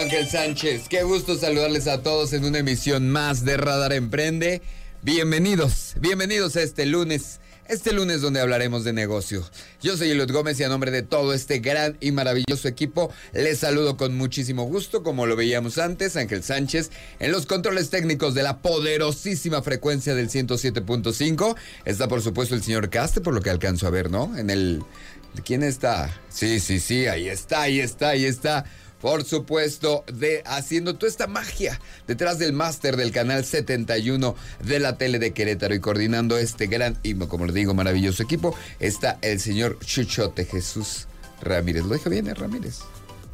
[0.00, 0.88] Ángel Sánchez.
[0.88, 4.62] Qué gusto saludarles a todos en una emisión más de Radar Emprende.
[5.02, 7.38] Bienvenidos, bienvenidos a este lunes.
[7.68, 9.44] Este lunes donde hablaremos de negocio.
[9.82, 13.58] Yo soy Eliot Gómez y a nombre de todo este gran y maravilloso equipo les
[13.58, 18.42] saludo con muchísimo gusto, como lo veíamos antes, Ángel Sánchez, en los controles técnicos de
[18.42, 21.56] la poderosísima frecuencia del 107.5.
[21.84, 24.34] Está por supuesto el señor Caste, por lo que alcanzo a ver, ¿no?
[24.38, 24.82] En el...
[25.44, 26.10] ¿Quién está?
[26.28, 28.64] Sí, sí, sí, ahí está, ahí está, ahí está
[29.00, 34.96] por supuesto, de haciendo toda esta magia detrás del máster del canal 71 de la
[34.96, 39.40] tele de Querétaro y coordinando este gran y, como le digo, maravilloso equipo, está el
[39.40, 41.06] señor Chuchote Jesús
[41.40, 41.84] Ramírez.
[41.84, 42.80] ¿Lo dije bien, eh, Ramírez?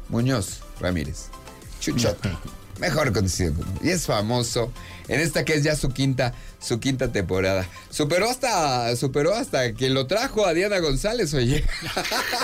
[0.09, 1.25] Muñoz Ramírez.
[1.79, 2.29] Chuchote.
[2.79, 3.53] Mejor conocido.
[3.81, 4.71] Y es famoso
[5.07, 7.67] en esta que es ya su quinta, su quinta temporada.
[7.89, 11.63] Superó hasta, superó hasta que lo trajo a Diana González, oye.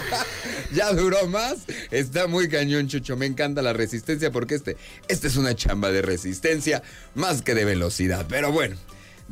[0.73, 1.58] ya duró más.
[1.92, 3.16] Está muy cañón, Chucho.
[3.18, 6.81] Me encanta la resistencia porque este, este es una chamba de resistencia
[7.16, 8.26] más que de velocidad.
[8.28, 8.76] Pero bueno,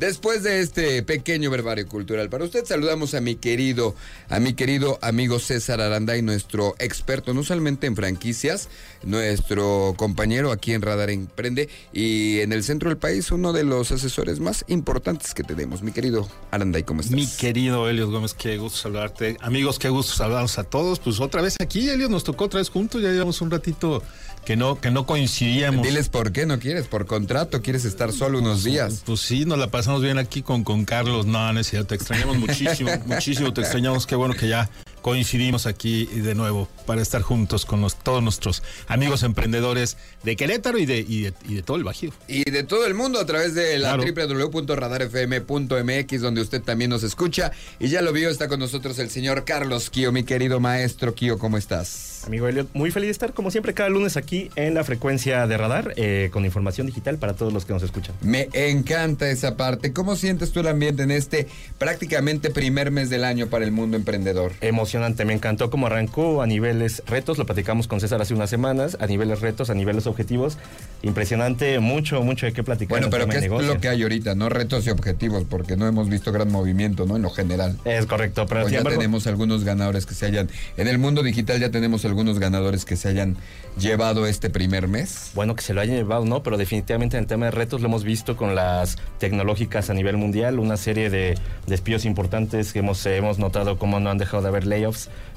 [0.02, 3.94] Después de este pequeño verbario cultural para usted, saludamos a mi querido,
[4.28, 8.68] a mi querido amigo César Aranday, nuestro experto no solamente en franquicias,
[9.04, 13.92] nuestro compañero aquí en Radar Emprende y en el centro del país, uno de los
[13.92, 15.84] asesores más importantes que tenemos.
[15.84, 17.14] Mi querido Aranday, ¿cómo estás?
[17.14, 19.36] Mi querido Elios Gómez, qué gusto saludarte.
[19.40, 20.98] Amigos, qué gusto saludarlos a todos.
[20.98, 24.02] Pues otra vez aquí, Elios, nos tocó otra vez juntos, ya llevamos un ratito
[24.44, 25.86] que no, que no coincidíamos.
[25.86, 29.02] Diles por qué no quieres, por contrato, quieres estar solo unos días.
[29.04, 31.26] Pues sí, nos la pasamos bien aquí con, con Carlos.
[31.26, 34.06] No, no es cierto, te extrañamos muchísimo, muchísimo, te extrañamos.
[34.06, 34.68] Qué bueno que ya
[35.02, 40.86] coincidimos aquí de nuevo para estar juntos con todos nuestros amigos emprendedores de Querétaro y
[40.86, 42.12] de, y de, todo el Bajío.
[42.28, 47.50] Y de todo el mundo a través de la www.radarfm.mx, donde usted también nos escucha.
[47.78, 51.38] Y ya lo vio, está con nosotros el señor Carlos Kio, mi querido maestro Kio,
[51.38, 52.10] ¿cómo estás?
[52.24, 55.56] Amigo Elliot, muy feliz de estar como siempre cada lunes aquí en la frecuencia de
[55.56, 58.14] radar eh, con información digital para todos los que nos escuchan.
[58.20, 59.92] Me encanta esa parte.
[59.92, 61.48] ¿Cómo sientes tú el ambiente en este
[61.78, 64.52] prácticamente primer mes del año para el mundo emprendedor?
[64.60, 64.91] Emocionante
[65.24, 69.06] me encantó cómo arrancó a niveles retos, lo platicamos con César hace unas semanas, a
[69.06, 70.58] niveles retos, a niveles objetivos.
[71.02, 72.90] Impresionante, mucho, mucho de qué platicar.
[72.90, 74.34] Bueno, pero ¿qué es lo que hay ahorita?
[74.34, 77.16] No retos y objetivos, porque no hemos visto gran movimiento, ¿no?
[77.16, 77.78] En lo general.
[77.84, 81.70] Es correcto, pero ya tenemos algunos ganadores que se hayan, en el mundo digital ya
[81.70, 83.36] tenemos algunos ganadores que se hayan
[83.78, 85.30] llevado este primer mes.
[85.34, 87.88] Bueno, que se lo hayan llevado, no, pero definitivamente en el tema de retos lo
[87.88, 93.04] hemos visto con las tecnológicas a nivel mundial, una serie de despidos importantes que hemos,
[93.06, 94.84] hemos notado cómo no han dejado de haber ley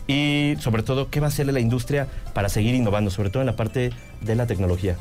[0.07, 3.47] y sobre todo qué va a hacerle la industria para seguir innovando, sobre todo en
[3.47, 3.91] la parte
[4.21, 4.97] de la tecnología.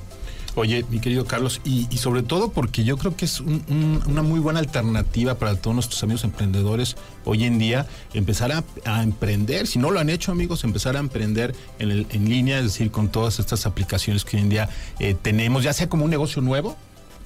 [0.56, 4.60] Oye, mi querido Carlos, y, sobre todo porque yo creo que es una muy buena
[4.60, 9.98] alternativa para todos nuestros amigos emprendedores hoy en día empezar a, emprender, si no lo
[9.98, 14.24] han hecho amigos, empezar a emprender en, en, línea, es decir, con todas estas aplicaciones
[14.24, 14.68] que hoy en día
[15.00, 16.76] eh, tenemos, ya sea como un negocio nuevo,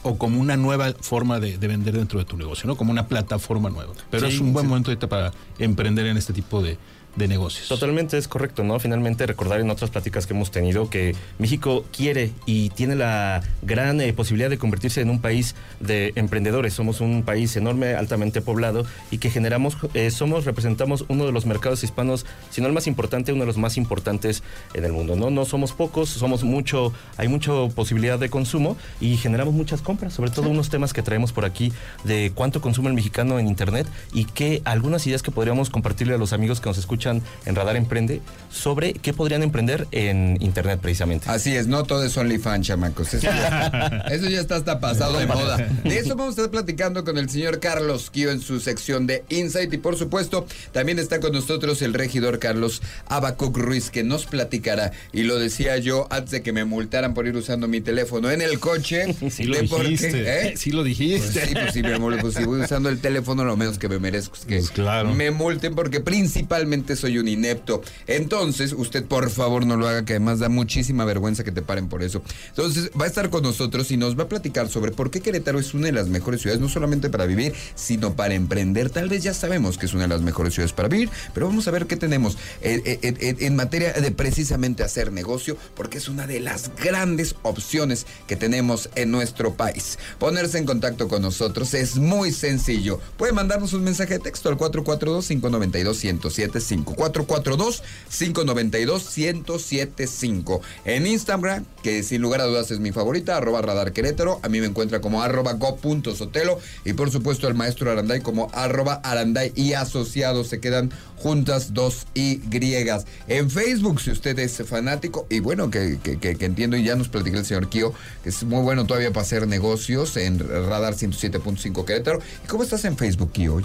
[0.03, 2.77] o como una nueva forma de, vender dentro de tu negocio, ¿no?
[2.77, 3.93] Como una plataforma nueva.
[4.11, 6.79] Pero es un buen momento ahorita para emprender en este tipo de,
[7.19, 7.69] de negocios.
[7.69, 8.79] Totalmente es correcto, ¿no?
[8.79, 14.01] Finalmente recordar en otras pláticas que hemos tenido que México quiere y tiene la gran
[14.01, 16.75] eh, posibilidad de convertirse en un país de emprendedores.
[16.75, 21.45] Somos un país enorme, altamente poblado y que generamos, eh, somos, representamos uno de los
[21.45, 24.43] mercados hispanos, si no el más importante, uno de los más importantes
[24.75, 25.31] en el mundo, ¿no?
[25.31, 30.31] No somos pocos, somos mucho, hay mucha posibilidad de consumo y generamos muchas compras, sobre
[30.31, 31.73] todo unos temas que traemos por aquí
[32.05, 36.19] de cuánto consume el mexicano en Internet y que algunas ideas que podríamos compartirle a
[36.19, 38.21] los amigos que nos escuchan en Radar Emprende
[38.51, 41.29] sobre qué podrían emprender en Internet precisamente.
[41.29, 43.15] Así es, no todo es OnlyFans, chamacos.
[43.15, 45.57] Eso ya, eso ya está hasta pasado de moda.
[45.85, 49.25] De eso vamos a estar platicando con el señor Carlos Kio en su sección de
[49.29, 54.27] Insight y por supuesto también está con nosotros el regidor Carlos Abacuc Ruiz que nos
[54.27, 58.31] platicará y lo decía yo antes de que me multaran por ir usando mi teléfono
[58.31, 59.15] en el coche.
[59.39, 60.49] Sí lo dijiste.
[60.51, 60.57] ¿eh?
[60.57, 61.41] Sí lo dijiste.
[61.41, 63.89] Pues sí, pues, sí, mi amor, pues si voy usando el teléfono lo menos que
[63.89, 67.83] me merezco es que pues me multen porque principalmente soy un inepto.
[68.07, 71.89] Entonces, usted por favor no lo haga, que además da muchísima vergüenza que te paren
[71.89, 72.23] por eso.
[72.49, 75.59] Entonces, va a estar con nosotros y nos va a platicar sobre por qué Querétaro
[75.59, 78.91] es una de las mejores ciudades, no solamente para vivir, sino para emprender.
[78.91, 81.69] Tal vez ya sabemos que es una de las mejores ciudades para vivir, pero vamos
[81.69, 86.27] a ver qué tenemos eh, eh, en materia de precisamente hacer negocio, porque es una
[86.27, 89.99] de las grandes opciones que tenemos en nuestro país.
[90.19, 93.01] Ponerse en contacto con nosotros es muy sencillo.
[93.17, 97.79] Puede mandarnos un mensaje de texto al 442 592 1075 1075.
[98.09, 100.61] 442-592-1075.
[100.85, 104.41] En Instagram, que sin lugar a dudas es mi favorita, arroba radar querétaro.
[104.43, 106.61] A mí me encuentra como arroba go.sotelo.
[106.85, 110.49] Y por supuesto el maestro Aranday como arroba aranday y asociados.
[110.49, 113.05] Se quedan juntas dos Y griegas.
[113.27, 117.45] En Facebook, si usted es fanático, y bueno, que entiendo y ya nos platicó el
[117.45, 117.93] señor Kio,
[118.23, 122.21] que es muy bueno todavía para hacer negocios en Radar 107.5 Querétaro.
[122.45, 123.61] ¿Y cómo estás en Facebook, Kio?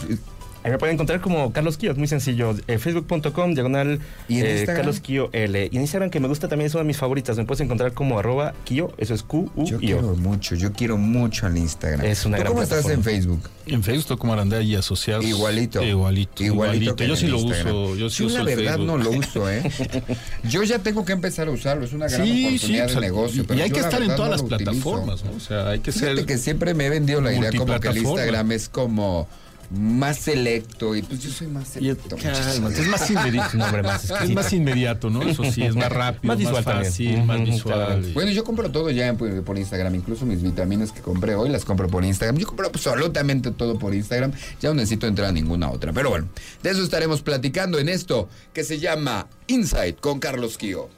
[0.64, 2.56] Ahí me pueden encontrar como Carlos Kio, es muy sencillo.
[2.68, 4.00] Eh, Facebook.com, diagonal
[4.30, 4.78] ¿Y en eh, Instagram?
[4.78, 5.70] Carlos Kio L.
[5.72, 7.36] Y en Instagram, que me gusta también, es una de mis favoritas.
[7.38, 10.56] Me puedes encontrar como arroba Kio, eso es q u Yo i o quiero mucho,
[10.56, 12.06] yo quiero mucho al Instagram.
[12.06, 13.04] Es una ¿Tú gran cómo estás en.
[13.04, 13.42] Facebook?
[13.66, 15.26] En Facebook estoy como Arandaya y asociados.
[15.26, 15.82] Igualito.
[15.84, 16.44] Igualito.
[16.44, 16.96] Igualito.
[16.96, 17.76] que Yo sí lo Instagram.
[17.76, 17.96] uso.
[17.98, 18.86] Yo sí uso la verdad Facebook.
[18.88, 19.64] no lo uso, ¿eh?
[20.50, 21.86] Yo ya tengo que empezar a usarlo.
[21.86, 23.44] Es una gran Sí, sí, oportunidad pues, de negocio.
[23.44, 24.64] y- pero y hay yo que estar en todas no las utilizo.
[24.72, 25.32] plataformas, ¿no?
[25.32, 26.26] O sea, hay que Fíjate ser.
[26.26, 27.98] que siempre me he vendido la idea como que el.
[27.98, 29.28] Instagram es como
[29.74, 32.16] más selecto y pues yo soy más selecto.
[32.16, 33.58] cálmate, es más inmediato.
[33.58, 35.22] Más es más inmediato, ¿no?
[35.24, 36.86] Eso sí, es más rápido, Más más, visual también.
[36.92, 38.12] fácil, más visual.
[38.14, 41.66] Bueno, yo compro todo ya por, por Instagram, incluso mis vitaminas que compré hoy las
[41.66, 42.38] compro por Instagram.
[42.38, 44.32] Yo compro absolutamente todo por Instagram,
[44.62, 45.92] ya no necesito entrar a ninguna otra.
[45.92, 46.28] Pero bueno,
[46.62, 50.90] de eso estaremos platicando en esto que se llama Insight con Carlos Kio.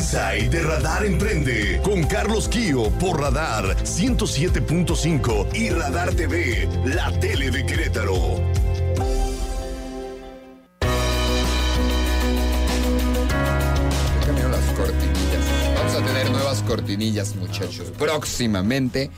[0.00, 7.50] Inside de Radar Emprende con Carlos Kio por Radar 107.5 y Radar TV, la tele
[7.50, 8.38] de Querétaro.
[14.50, 15.74] Las cortinillas.
[15.76, 17.92] Vamos a tener nuevas cortinillas, muchachos.
[17.98, 19.10] Próximamente,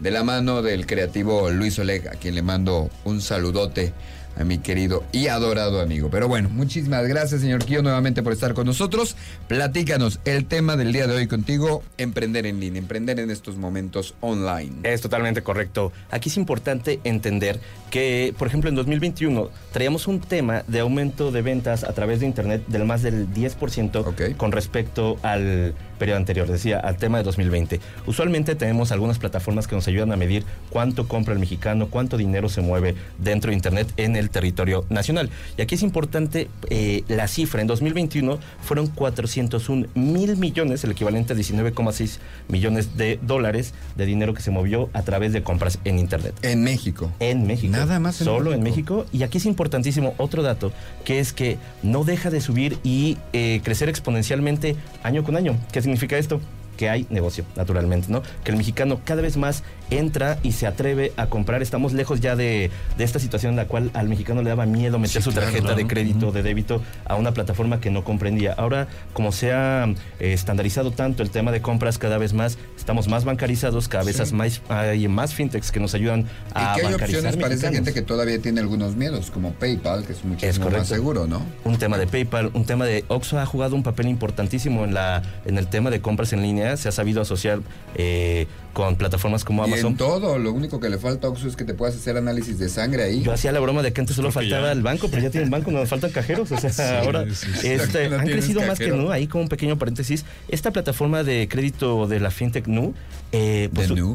[0.00, 3.94] de la mano del creativo Luis Oleg, a quien le mando un saludote
[4.36, 6.08] a mi querido y adorado amigo.
[6.10, 9.16] Pero bueno, muchísimas gracias, señor Kio, nuevamente por estar con nosotros.
[9.48, 14.14] Platícanos el tema del día de hoy contigo: emprender en línea, emprender en estos momentos
[14.20, 14.76] online.
[14.82, 15.92] Es totalmente correcto.
[16.10, 17.60] Aquí es importante entender
[17.90, 22.26] que, por ejemplo, en 2021 traíamos un tema de aumento de ventas a través de
[22.26, 24.36] Internet del más del 10% Ok.
[24.36, 27.80] con respecto al periodo anterior, decía, al tema de 2020.
[28.06, 32.48] Usualmente tenemos algunas plataformas que nos ayudan a medir cuánto compra el mexicano, cuánto dinero
[32.48, 35.30] se mueve dentro de Internet en el territorio nacional.
[35.56, 37.60] Y aquí es importante eh, la cifra.
[37.60, 42.18] En 2021 fueron 401 mil millones, el equivalente a 19,6
[42.48, 46.34] millones de dólares de dinero que se movió a través de compras en Internet.
[46.42, 47.10] En México.
[47.20, 47.72] En México.
[47.72, 48.96] Nada más en Solo en México.
[48.96, 49.06] México.
[49.12, 50.72] Y aquí es importantísimo otro dato,
[51.04, 55.56] que es que no deja de subir y eh, crecer exponencialmente año con año.
[55.72, 56.40] ¿Qué significa esto?
[56.76, 58.22] Que hay negocio, naturalmente, ¿no?
[58.44, 61.62] Que el mexicano cada vez más entra y se atreve a comprar.
[61.62, 64.98] Estamos lejos ya de, de esta situación en la cual al mexicano le daba miedo
[64.98, 65.88] meter Sí, su claro, tarjeta de claro.
[65.88, 68.52] crédito, de débito a una plataforma que no comprendía.
[68.54, 69.84] Ahora, como se ha
[70.20, 74.16] eh, estandarizado tanto el tema de compras cada vez más, estamos más bancarizados, cada vez
[74.16, 74.34] Sí.
[74.34, 77.70] más, hay más fintechs que nos ayudan a y que hay bancarizar opciones para esa
[77.72, 80.94] gente que todavía tiene algunos miedos, como PayPal, que es muchísimo Es más correcto.
[80.94, 81.42] seguro, ¿no?
[81.64, 85.22] un tema de PayPal, un tema de Oxxo ha jugado un papel importantísimo en la
[85.44, 87.60] en el tema de compras en línea, se ha sabido asociar
[87.94, 89.92] eh, con plataformas como Y Amazon.
[89.92, 92.58] en todo, lo único que le falta a Oxxo es que te puedas hacer análisis
[92.58, 93.22] de sangre ahí.
[93.22, 94.72] Yo hacía la broma de que antes solo que faltaba ya.
[94.72, 96.50] el banco, pero ya tienen banco, nos faltan cajeros.
[96.52, 97.68] O sea, ahora sí, sí.
[97.68, 98.96] este, No han crecido más que cajero.
[98.96, 99.10] Nu.
[99.10, 102.92] Ahí como un pequeño paréntesis, esta plataforma de crédito de la fintech Nu,
[103.32, 103.70] eh,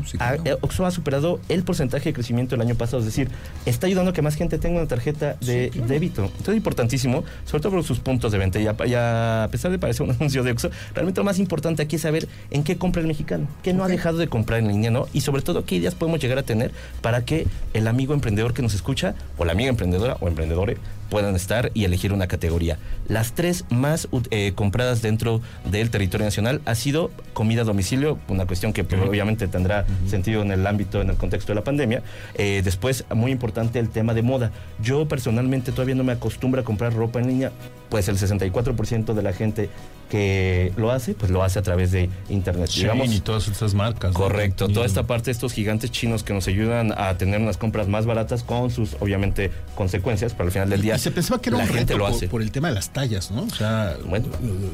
[0.05, 0.41] sí, ha- claro.
[0.45, 2.99] eh, Oxxo ha superado el porcentaje de crecimiento el año pasado.
[2.99, 3.29] Es decir,
[3.65, 6.25] está ayudando a que más gente tenga una tarjeta de débito.
[6.25, 8.59] Entonces, importantísimo, sobre todo por sus puntos de venta.
[8.59, 11.81] Y a, y a pesar de parecer un anuncio de Oxxo, realmente lo más importante
[11.83, 13.89] aquí es saber en qué compra el mexicano, qué no Ok.
[13.89, 15.07] ha dejado de comprar en línea, ¿no?
[15.13, 18.61] Y sobre todo, qué ideas podemos llegar a tener para que el amigo emprendedor que
[18.61, 20.77] nos escucha, o la amiga emprendedora o emprendedore,
[21.09, 22.77] puedan estar y elegir una categoría.
[23.07, 28.45] Las tres más eh, compradas dentro del territorio nacional ha sido comida a domicilio, una
[28.45, 32.03] cuestión que pues, obviamente tendrá sentido en el ámbito, en el contexto de la pandemia.
[32.35, 34.51] Eh, después, muy importante el tema de moda.
[34.81, 37.51] Yo personalmente todavía no me acostumbro a comprar ropa en línea,
[37.89, 39.69] pues el 64% de la gente
[40.09, 42.69] que lo hace, pues lo hace a través de internet.
[42.69, 44.11] Shein y todas estas marcas.
[44.13, 44.19] ¿no?
[44.19, 47.87] Correcto, toda esta parte de estos gigantes chinos que nos ayudan a tener unas compras
[47.87, 51.49] más baratas con sus, obviamente, consecuencias, pero al final del día Y se pensaba que
[51.49, 52.27] era la un gente reto lo por, hace.
[52.27, 53.43] por el tema de las tallas, ¿no?
[53.43, 54.27] O sea, Bueno.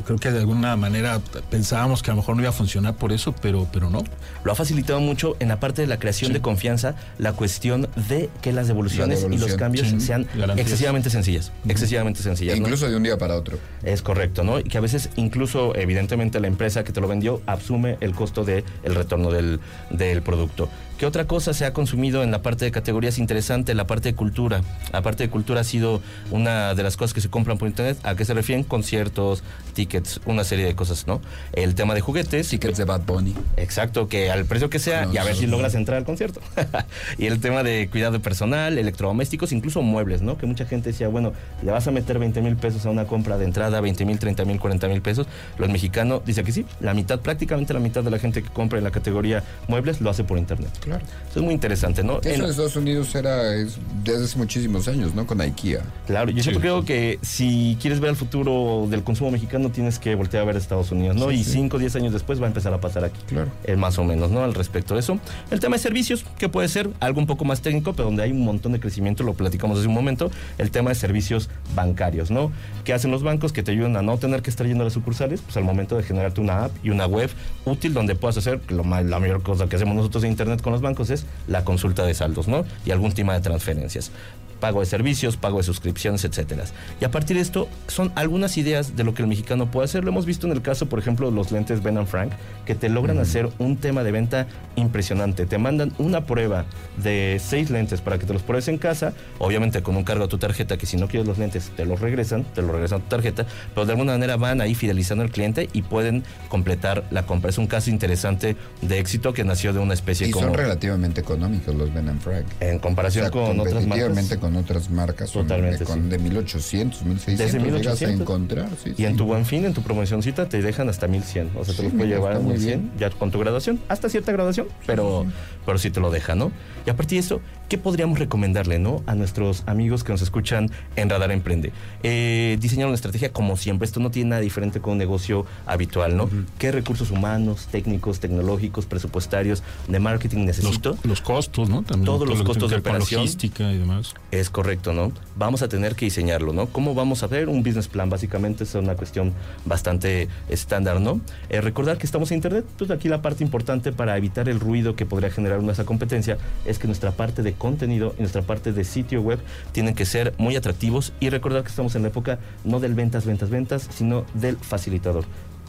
[0.05, 3.11] creo que de alguna manera pensábamos que a lo mejor no iba a funcionar por
[3.11, 4.03] eso, pero, pero no.
[4.43, 8.29] Lo ha facilitado mucho en la parte de la creación de confianza, la cuestión de
[8.41, 9.99] que las devoluciones La y los cambios sí.
[9.99, 10.59] sean Garantías.
[10.59, 12.55] excesivamente sencillas, excesivamente sencillas.
[12.55, 12.65] E ¿no?
[12.67, 13.57] incluso de un día para otro.
[13.83, 14.59] Es correcto, ¿no?
[14.59, 18.43] Y que a veces incluso, evidentemente, la empresa que te lo vendió asume el costo
[18.43, 20.69] del el retorno del, del producto.
[20.97, 23.73] ¿Qué otra cosa se ha consumido en la parte de categorías interesante?
[23.73, 24.61] La parte de cultura.
[24.93, 26.01] La parte de cultura ha sido
[26.31, 27.97] una de las cosas que se compran por internet.
[28.03, 28.63] ¿A qué se refieren?
[28.63, 29.43] Conciertos,
[29.75, 31.21] tickets, una serie de cosas, ¿no?
[31.53, 32.47] El tema de juguetes.
[32.49, 33.35] Tickets de Bad Bunny.
[33.57, 35.51] Exacto, que al precio que sea, No, y a ver si no.
[35.51, 36.41] logras entrar al concierto.
[37.19, 40.37] y el tema de cuidado personal, electrodomésticos, incluso muebles, ¿no?
[40.37, 43.37] Que mucha gente decía, bueno, le vas a meter 20 mil pesos a una compra
[43.37, 45.27] de entrada, 20 mil, 30 mil, 40 mil pesos.
[45.59, 48.77] Los mexicanos dice que sí, la mitad, prácticamente la mitad de la gente que compra
[48.77, 50.69] en la categoría muebles lo hace por internet.
[50.81, 51.03] Claro.
[51.29, 52.19] Eso es muy interesante, ¿no?
[52.21, 55.25] Eso En- en Estados Unidos era es desde hace muchísimos años, ¿no?
[55.27, 55.81] Con IKEA.
[56.07, 56.87] Claro, yo Sí, siempre creo sí.
[56.87, 60.59] que si quieres ver el futuro del consumo mexicano, tienes que voltear a ver a
[60.59, 61.29] Estados Unidos, ¿no?
[61.29, 61.51] Sí, y sí.
[61.51, 63.19] 5 o 10 años después va a empezar a pasar aquí.
[63.27, 63.49] Claro.
[63.63, 64.43] Eh, más o menos, ¿no?
[64.43, 65.19] Al respecto de eso.
[65.51, 68.31] El tema de servicios, que puede ser algo un poco más técnico, pero donde hay
[68.31, 70.31] un montón de crecimiento, lo platicamos hace un momento.
[70.57, 72.51] El tema de servicios bancarios, ¿no?
[72.83, 73.53] ¿Qué hacen los bancos?
[73.53, 75.95] Que te ayudan a no tener que estar yendo a las sucursales, pues al momento
[75.97, 77.29] de generarte una app y una web
[77.65, 80.73] útil donde puedas hacer, lo ma- la mayor cosa que hacemos nosotros en Internet con
[80.73, 82.65] los bancos es la consulta de saldos, ¿no?
[82.85, 84.11] Y algún tema de transferencias
[84.59, 86.65] pago de servicios, pago de suscripciones, etcétera.
[86.99, 90.03] Y a partir de esto son algunas ideas de lo que el mexicano puede hacer.
[90.03, 92.31] Lo hemos visto en el caso, por ejemplo, de los lentes Ben Frank,
[92.65, 95.45] que te logran hacer un tema de venta impresionante.
[95.45, 96.65] Te mandan una prueba
[96.97, 100.27] de seis lentes para que te los pruebes en casa, obviamente con un cargo a
[100.27, 103.03] tu tarjeta, que si no quieres los lentes te los regresan, te los regresan a
[103.03, 107.25] tu tarjeta, pero de alguna manera van ahí fidelizando al cliente y pueden completar la
[107.25, 107.49] compra.
[107.49, 111.21] Es un caso interesante de éxito que nació de una especie Y como son relativamente
[111.21, 112.45] económicos los Ben Frank.
[112.59, 114.05] en comparación O sea, con otras marcas.
[114.45, 115.31] Con otras marcas.
[115.31, 116.09] Totalmente, De, con- sí.
[116.09, 117.37] de 1800, 1600.
[117.45, 118.19] Desde llegas 1800.
[118.19, 118.69] a encontrar.
[118.83, 121.51] sí, Y en tu buen fin, en tu promocioncita, te dejan hasta 1100.
[121.55, 122.91] O sea, te los puede mira, llevar a está muy 1100 bien.
[122.99, 123.79] ya con tu graduación.
[123.89, 125.25] Hasta cierta graduación, pero,
[125.65, 126.51] pero sí te lo deja, ¿no?
[126.85, 129.01] Y a partir de eso, ¿qué podríamos recomendarle, no?
[129.07, 131.71] A nuestros amigos que nos escuchan en Radar Emprende.
[132.03, 133.85] Eh, diseñar una estrategia como siempre.
[133.85, 136.29] Esto no tiene nada diferente con un negocio habitual, ¿no?
[136.59, 140.97] ¿Qué recursos humanos, técnicos, tecnológicos, presupuestarios, de marketing Los, necesito?
[141.03, 141.81] los costos, ¿no?
[141.81, 143.21] También Todos todo los costos de operación.
[143.21, 144.13] logística y demás.
[144.35, 145.13] Es correcto, ¿no?
[145.37, 146.65] Vamos a tener que diseñarlo, ¿no?
[146.65, 148.09] ¿Cómo vamos a ver un business plan?
[148.09, 149.31] Básicamente es una cuestión
[149.63, 151.21] bastante estándar, ¿no?
[151.47, 154.97] Eh, recordar que estamos en Internet, pues aquí la parte importante para evitar el ruido
[154.97, 158.83] que podría generar nuestra competencia es que nuestra parte de contenido y nuestra parte de
[158.83, 159.39] sitio web
[159.71, 163.25] tienen que ser muy atractivos y recordar que estamos en la época no del ventas,
[163.25, 165.23] ventas, ventas, sino del facilitador.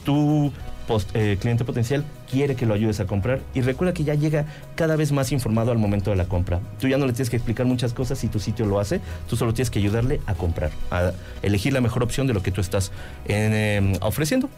[0.04, 0.50] Tu
[1.14, 4.96] eh, cliente potencial quiere que lo ayudes a comprar y recuerda que ya llega cada
[4.96, 6.60] vez más informado al momento de la compra.
[6.80, 9.36] Tú ya no le tienes que explicar muchas cosas si tu sitio lo hace, tú
[9.36, 12.60] solo tienes que ayudarle a comprar, a elegir la mejor opción de lo que tú
[12.60, 12.92] estás
[13.26, 14.48] eh, ofreciendo.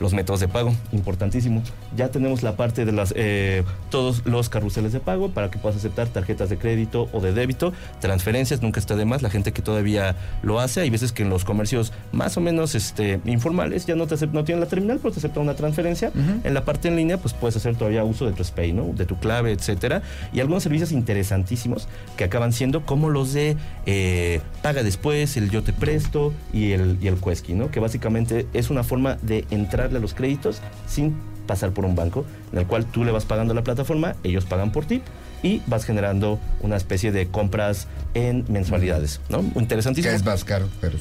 [0.00, 1.62] Los métodos de pago, importantísimo.
[1.96, 5.76] Ya tenemos la parte de las eh, todos los carruseles de pago para que puedas
[5.76, 9.22] aceptar tarjetas de crédito o de débito, transferencias, nunca está de más.
[9.22, 12.74] La gente que todavía lo hace, hay veces que en los comercios más o menos
[12.74, 16.12] este, informales ya no te no tienen la terminal, pero te acepta una transferencia.
[16.44, 18.92] En la parte en línea, pues puedes hacer todavía uso de tu SPAY, ¿no?
[18.94, 20.02] De tu clave, etcétera.
[20.32, 25.62] Y algunos servicios interesantísimos que acaban siendo como los de eh, paga después, el yo
[25.62, 27.70] te presto y el, y el Quesky, ¿no?
[27.70, 29.44] Que básicamente es una forma de
[29.84, 31.14] entrarle a los créditos sin
[31.46, 34.44] pasar por un banco, en el cual tú le vas pagando a la plataforma, ellos
[34.46, 35.02] pagan por ti
[35.42, 39.40] y vas generando una especie de compras en mensualidades, ¿no?
[39.52, 40.14] Que Interesantísimo.
[40.14, 40.96] es más caro, pero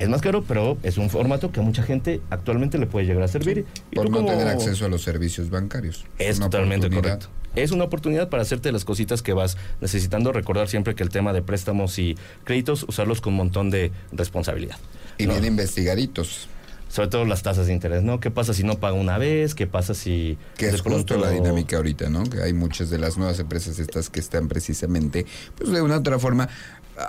[0.00, 3.22] Es más caro, pero es un formato que a mucha gente actualmente le puede llegar
[3.22, 3.64] a servir.
[3.92, 6.04] Y por no como- tener acceso a los servicios bancarios.
[6.18, 7.28] es Una totalmente correcto.
[7.54, 10.32] Es una oportunidad para hacerte las cositas que vas necesitando.
[10.32, 14.76] Recordar siempre que el tema de préstamos y créditos, usarlos con un montón de responsabilidad.
[15.18, 15.34] Y ¿no?
[15.34, 16.48] bien investigaditos.
[16.94, 18.20] Sobre todo las tasas de interés, ¿no?
[18.20, 19.56] ¿Qué pasa si no paga una vez?
[19.56, 20.38] ¿Qué pasa si...
[20.56, 22.22] Que es justo pronto- la dinámica ahorita, ¿no?
[22.22, 25.26] Que hay muchas de las nuevas empresas estas que están precisamente,
[25.58, 26.48] pues de una u otra forma,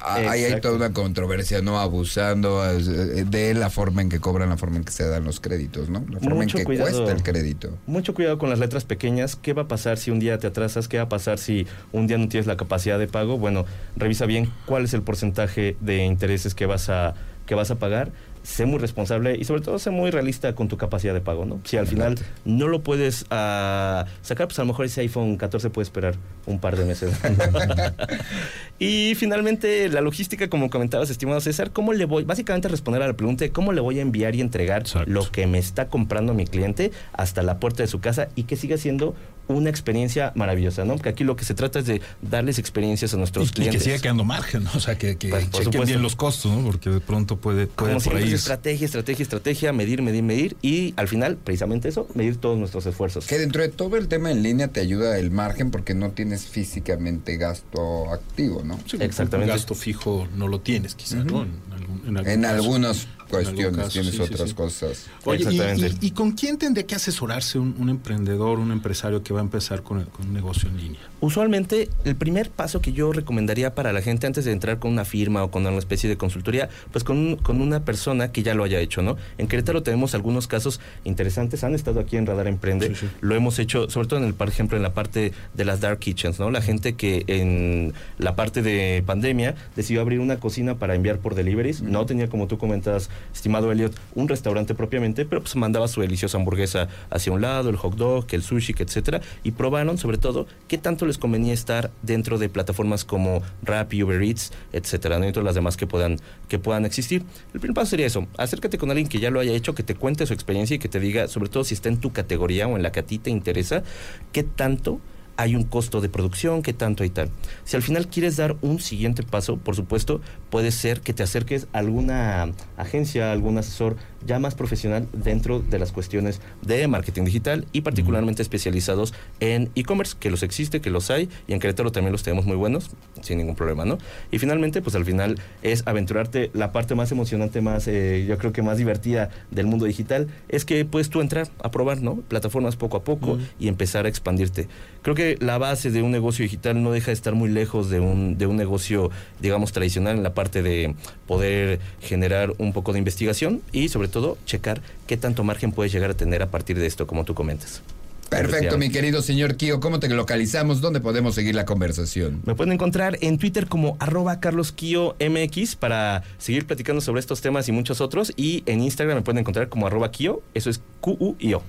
[0.01, 1.79] ahí hay toda una controversia, ¿no?
[1.79, 5.87] Abusando de la forma en que cobran, la forma en que se dan los créditos,
[5.87, 6.03] ¿no?
[6.09, 6.89] La forma Mucho en que cuidado.
[6.89, 7.77] cuesta el crédito.
[7.85, 9.35] Mucho cuidado con las letras pequeñas.
[9.35, 10.87] ¿Qué va a pasar si un día te atrasas?
[10.87, 13.37] ¿Qué va a pasar si un día no tienes la capacidad de pago?
[13.37, 13.65] Bueno,
[13.95, 17.13] revisa bien cuál es el porcentaje de intereses que vas a,
[17.45, 18.11] que vas a pagar.
[18.45, 21.59] Sé muy responsable y sobre todo sé muy realista con tu capacidad de pago, ¿no?
[21.63, 25.71] Si al final no lo puedes ah, sacar, pues a lo mejor ese iPhone 14
[25.71, 27.11] puede esperar un par de meses.
[28.79, 32.23] y finalmente, la logística, como comentabas, estimado César, ¿cómo le voy?
[32.23, 35.09] Básicamente responder a la pregunta de cómo le voy a enviar y entregar Exacto.
[35.09, 38.55] lo que me está comprando mi cliente hasta la puerta de su casa y que
[38.55, 39.15] siga siendo
[39.47, 40.93] una experiencia maravillosa, ¿no?
[40.93, 43.55] Porque aquí lo que se trata es de darles experiencias a nuestros Y, y que
[43.55, 43.83] clientes.
[43.83, 44.71] siga quedando margen, ¿no?
[44.75, 46.63] O sea, que, que Pues, chequen bien los costos, ¿no?
[46.65, 48.34] Porque de pronto puede, puede por ahí.
[48.35, 52.85] Es estrategia, estrategia, estrategia, medir, medir, medir y al final, precisamente eso, medir todos nuestros
[52.85, 53.25] esfuerzos.
[53.27, 56.45] Que dentro de todo el tema en línea te ayuda el margen porque no tienes
[56.45, 58.77] físicamente gasto activo, ¿no?
[58.85, 59.51] Sí, Exactamente.
[59.51, 61.43] Un gasto fijo no lo tienes, quizá, ¿no?
[61.43, 62.53] En, algún- en algún En caso.
[62.55, 64.55] algunos cuestiones, caso, tienes sí, otras sí.
[64.55, 65.05] cosas.
[65.25, 65.98] Oye, Exactamente.
[66.01, 69.44] y, y con quién tendría que asesorarse un, un emprendedor, un empresario que va a
[69.44, 71.00] empezar con, el- con un negocio en línea?
[71.22, 75.05] Usualmente, el primer paso que yo recomendaría para la gente antes de entrar con una
[75.05, 78.53] firma o con una especie de consultoría, pues con, un- con una persona que ya
[78.53, 79.17] lo haya hecho, ¿no?
[79.38, 83.08] En Querétaro tenemos algunos casos interesantes, han estado aquí en Radar Emprende, Sí, sí.
[83.22, 86.00] lo hemos hecho, sobre todo en el, por ejemplo, en la parte de las dark
[86.00, 86.51] kitchens, ¿no?
[86.51, 91.36] La gente que en la parte de pandemia decidió abrir una cocina para enviar por
[91.36, 96.01] deliveries, no tenía, como tú comentas, estimado Elliot, un restaurante propiamente, pero pues mandaba su
[96.01, 100.48] deliciosa hamburguesa hacia un lado, el hot dog, el sushi, etcétera, y probaron sobre todo
[100.67, 105.45] qué tanto les convenía estar dentro de plataformas como Rappi, Uber Eats, etcétera, y todas
[105.45, 106.17] las demás que puedan,
[106.48, 107.24] que puedan existir.
[107.53, 109.95] El primer paso sería eso, acércate con alguien que ya lo haya hecho, que te
[109.95, 112.75] cuente su experiencia y que te diga, sobre todo si está en tu categoría o
[112.75, 113.84] en la que a ti te interesa,
[114.31, 115.00] qué tanto
[115.37, 117.29] hay un costo de producción, qué tanto hay tal.
[117.63, 121.67] Si al final quieres dar un siguiente paso, por supuesto, puede ser que te acerques
[121.73, 127.65] a alguna agencia, algún asesor ya más profesional dentro de las cuestiones de marketing digital
[127.72, 132.12] y particularmente especializados en e-commerce, que los existe, que los hay, y en Querétaro también
[132.12, 132.91] los tenemos muy buenos,
[133.22, 133.98] sin ningún problema, ¿no?
[134.32, 138.53] Y finalmente, pues al final es aventurarte la parte más emocionante, más, eh, yo creo
[138.53, 142.15] que más divertida del mundo digital, es que puedes tú entrar a probar, ¿no?
[142.15, 144.67] Plataformas poco a poco y empezar a expandirte.
[145.01, 148.00] Creo que la base de un negocio digital no deja de estar muy lejos de
[148.00, 150.96] un, de un negocio, digamos, tradicional en la parte de
[151.27, 154.14] poder generar un poco de investigación y sobre todo
[154.45, 157.81] checar qué tanto margen puedes llegar a tener a partir de esto, como tú comentas.
[158.29, 159.79] Perfecto, mi querido señor Kio.
[159.79, 160.81] ¿Cómo te localizamos?
[160.81, 162.41] ¿Dónde podemos seguir la conversación?
[162.45, 167.72] Me pueden encontrar en Twitter como arroba carloskio.mx para seguir platicando sobre estos temas y
[167.72, 168.34] muchos otros.
[168.36, 171.62] Y en Instagram me pueden encontrar como arroba kio, eso es Q-U-I-O.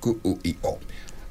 [0.00, 0.78] Q-U-I-O.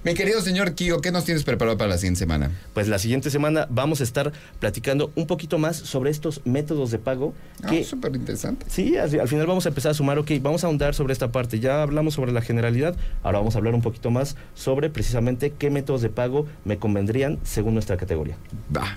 [0.04, 2.50] Mi querido señor Kio, ¿qué nos tienes preparado para la siguiente semana?
[2.74, 6.98] Pues la siguiente semana vamos a estar platicando un poquito más sobre estos métodos de
[6.98, 8.66] pago Ah, que súper interesante.
[8.68, 11.32] Sí, al, al final vamos a empezar a sumar, ok, vamos a ahondar sobre esta
[11.32, 11.60] parte.
[11.60, 15.70] Ya hablamos sobre la generalidad, ahora vamos a hablar un poquito más sobre precisamente qué
[15.70, 18.36] métodos de pago me convendrían según nuestra categoría.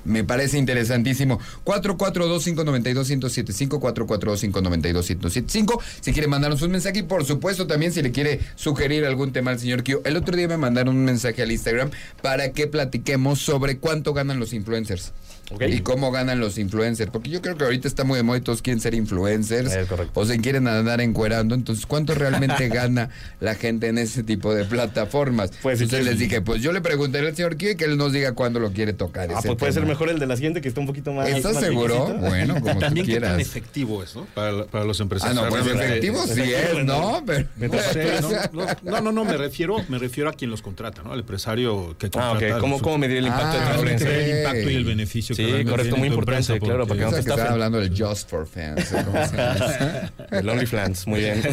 [0.07, 1.39] Me parece interesantísimo.
[1.67, 5.83] 442-592-1075, 442-592-1075.
[6.01, 9.51] Si quiere mandarnos un mensaje y por supuesto también si le quiere sugerir algún tema
[9.51, 10.01] al señor Kio.
[10.07, 11.91] El otro día me mandaron un mensaje al Instagram
[12.23, 15.13] para que platiquemos sobre cuánto ganan los influencers.
[15.61, 17.11] Y cómo ganan los influencers.
[17.11, 19.77] Porque yo creo que ahorita está muy de moda y todos quieren ser influencers.
[20.15, 21.55] O se quieren andar encuerando.
[21.55, 23.11] Entonces, ¿cuánto realmente gana
[23.41, 25.51] la gente en ese tipo de plataformas?
[25.61, 28.15] Pues, Entonces sí, les dije, pues yo le preguntaré al señor y que él nos
[28.15, 29.29] diga cuándo lo quiere tocar.
[29.35, 31.29] Ah, pues puede ser mejor el de la siguiente que está un poquito más.
[31.29, 32.07] ¿Estás seguro?
[32.21, 33.41] Bueno, como tú También qué tan quieras.
[33.47, 34.25] efectivo es, ¿no?
[34.35, 35.43] Para, para los Ah, empresarios.
[35.45, 37.23] no, pues efectivo sí es, ¿no?
[37.27, 38.31] Pero, No, sé, no,
[38.65, 41.13] no, no, no, no, me refiero, me refiero a quien los contrata, ¿no?
[41.13, 42.55] Al empresario que Ah, contrata.
[42.57, 42.61] ok.
[42.61, 44.25] ¿Cómo, su- ¿Cómo medir el impacto Ah, de tu Realmente influencia?
[44.25, 44.31] ok.
[44.33, 47.13] el impacto y el beneficio Sí, que correcto, muy importante, empresa, claro, para que no
[47.13, 47.47] te estafen.
[47.47, 48.93] hablando del Just for Fans.
[48.93, 50.13] ¿o ¿Cómo llama?
[50.31, 51.43] El OnlyFans, muy bien.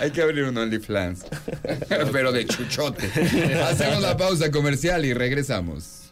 [0.00, 1.24] Hay que abrir un OnlyFans.
[1.88, 3.06] Pero de chuchote.
[3.68, 6.07] Hacemos la pausa comercial y regresamos.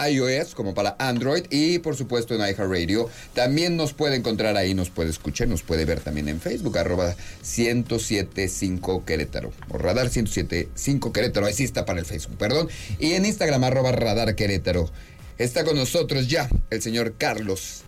[0.10, 3.12] iOS como para Android y por supuesto en iHeartRadio.
[3.36, 7.16] También nos puede encontrar ahí, nos puede escuchar, nos puede ver también en Facebook, arroba
[7.44, 9.52] 1075 Querétaro.
[9.70, 12.70] O Radar 1075 Querétaro, ahí sí está para el Facebook, perdón.
[13.00, 14.90] Y en Instagram, arroba Radar Querétaro.
[15.38, 17.84] Está con nosotros ya el señor Carlos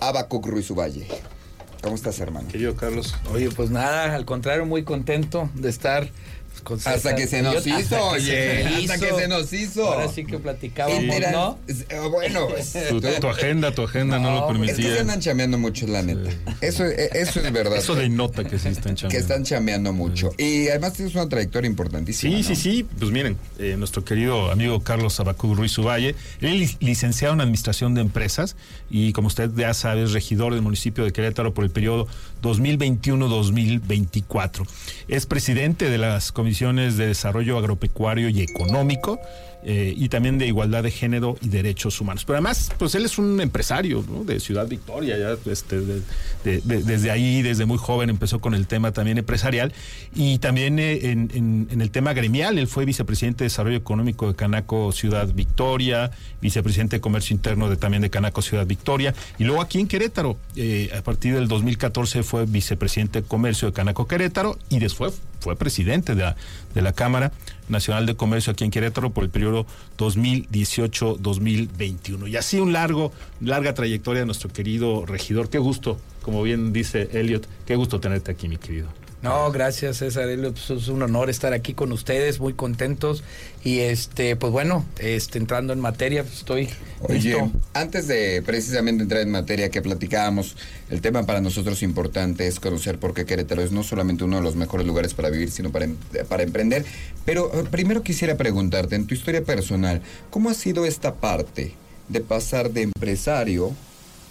[0.00, 1.06] Abacuc Ruiz Uvalle.
[1.82, 2.48] ¿Cómo estás, hermano?
[2.48, 3.14] Querido Carlos.
[3.32, 6.10] Oye, pues nada, al contrario, muy contento de estar
[6.64, 8.64] con Hasta que se nos hizo, que oye.
[8.66, 9.86] Hasta que se nos hizo.
[9.92, 11.58] Ahora sí que platicábamos, Intera- ¿no?
[11.68, 12.48] eh, Bueno,
[12.90, 15.00] Tu, tu agenda, tu agenda no, lo No, es que se permitía.
[15.02, 16.30] andan chameando mucho, la neta.
[16.60, 17.76] Eso, eh, eso es verdad.
[17.78, 19.18] Eso denota que sí están que chambeando.
[19.18, 20.32] están chameando mucho.
[20.36, 22.30] Y además tienes una trayectoria importantísima.
[22.36, 22.48] Sí, ¿no?
[22.48, 22.86] sí, sí.
[22.98, 27.94] Pues miren, eh, nuestro querido amigo Carlos Abacú Ruiz Uvalle, él es licenciado en Administración
[27.94, 28.56] de Empresas
[28.90, 32.06] y como usted ya sabe, es regidor del municipio de Querétaro por el periodo
[32.40, 34.66] 2021-2024.
[35.08, 39.18] Es presidente de las comisiones de Desarrollo Agropecuario y Económico
[39.64, 42.24] eh, y también de Igualdad de Género y Derechos Humanos.
[42.24, 44.24] Pero además, pues él es un empresario ¿no?
[44.24, 46.00] de Ciudad Victoria, ya este, de-
[46.44, 49.72] de- de- desde ahí, desde muy joven, empezó con el tema también empresarial
[50.14, 52.58] y también eh, en el tema gremial.
[52.58, 57.76] Él fue vicepresidente de Desarrollo Económico de Canaco Ciudad Victoria, vicepresidente de Comercio Interno de,
[57.76, 62.22] también de Canaco Ciudad Victoria y luego aquí en Querétaro, eh, a partir del 2014
[62.22, 66.34] fue vicepresidente de Comercio de Canaco Querétaro y después fue presidente de
[66.74, 67.32] la, Cámara
[67.68, 69.66] Nacional de Comercio aquí en Querétaro por el periodo
[69.98, 72.28] 2018-2021.
[72.28, 75.48] Y así un largo, larga trayectoria de nuestro querido regidor.
[75.48, 78.99] Qué gusto, como bien dice Elliot, qué gusto tenerte aquí, mi querido.
[79.22, 83.22] No, gracias César, pues, es un honor estar aquí con ustedes, muy contentos.
[83.62, 86.70] Y este, pues bueno, este, entrando en materia, pues, estoy
[87.02, 87.36] Oye,
[87.74, 90.56] antes de precisamente entrar en materia que platicábamos,
[90.88, 94.42] el tema para nosotros importante es conocer por qué Querétaro es no solamente uno de
[94.42, 95.96] los mejores lugares para vivir, sino para, em,
[96.28, 96.86] para emprender.
[97.26, 101.74] Pero eh, primero quisiera preguntarte, en tu historia personal, ¿cómo ha sido esta parte
[102.08, 103.74] de pasar de empresario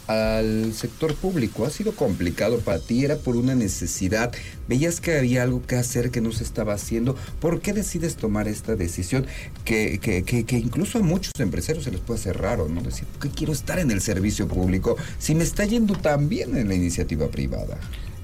[0.09, 1.65] al sector público?
[1.65, 3.05] ¿Ha sido complicado para ti?
[3.05, 4.33] ¿Era por una necesidad?
[4.67, 7.15] ¿Veías que había algo que hacer que no se estaba haciendo?
[7.39, 9.27] ¿Por qué decides tomar esta decisión?
[9.65, 12.81] Que, que, que, incluso a muchos empresarios se les puede hacer raro, ¿no?
[12.81, 16.57] Decir, ¿por qué quiero estar en el servicio público si me está yendo tan bien
[16.57, 17.77] en la iniciativa privada?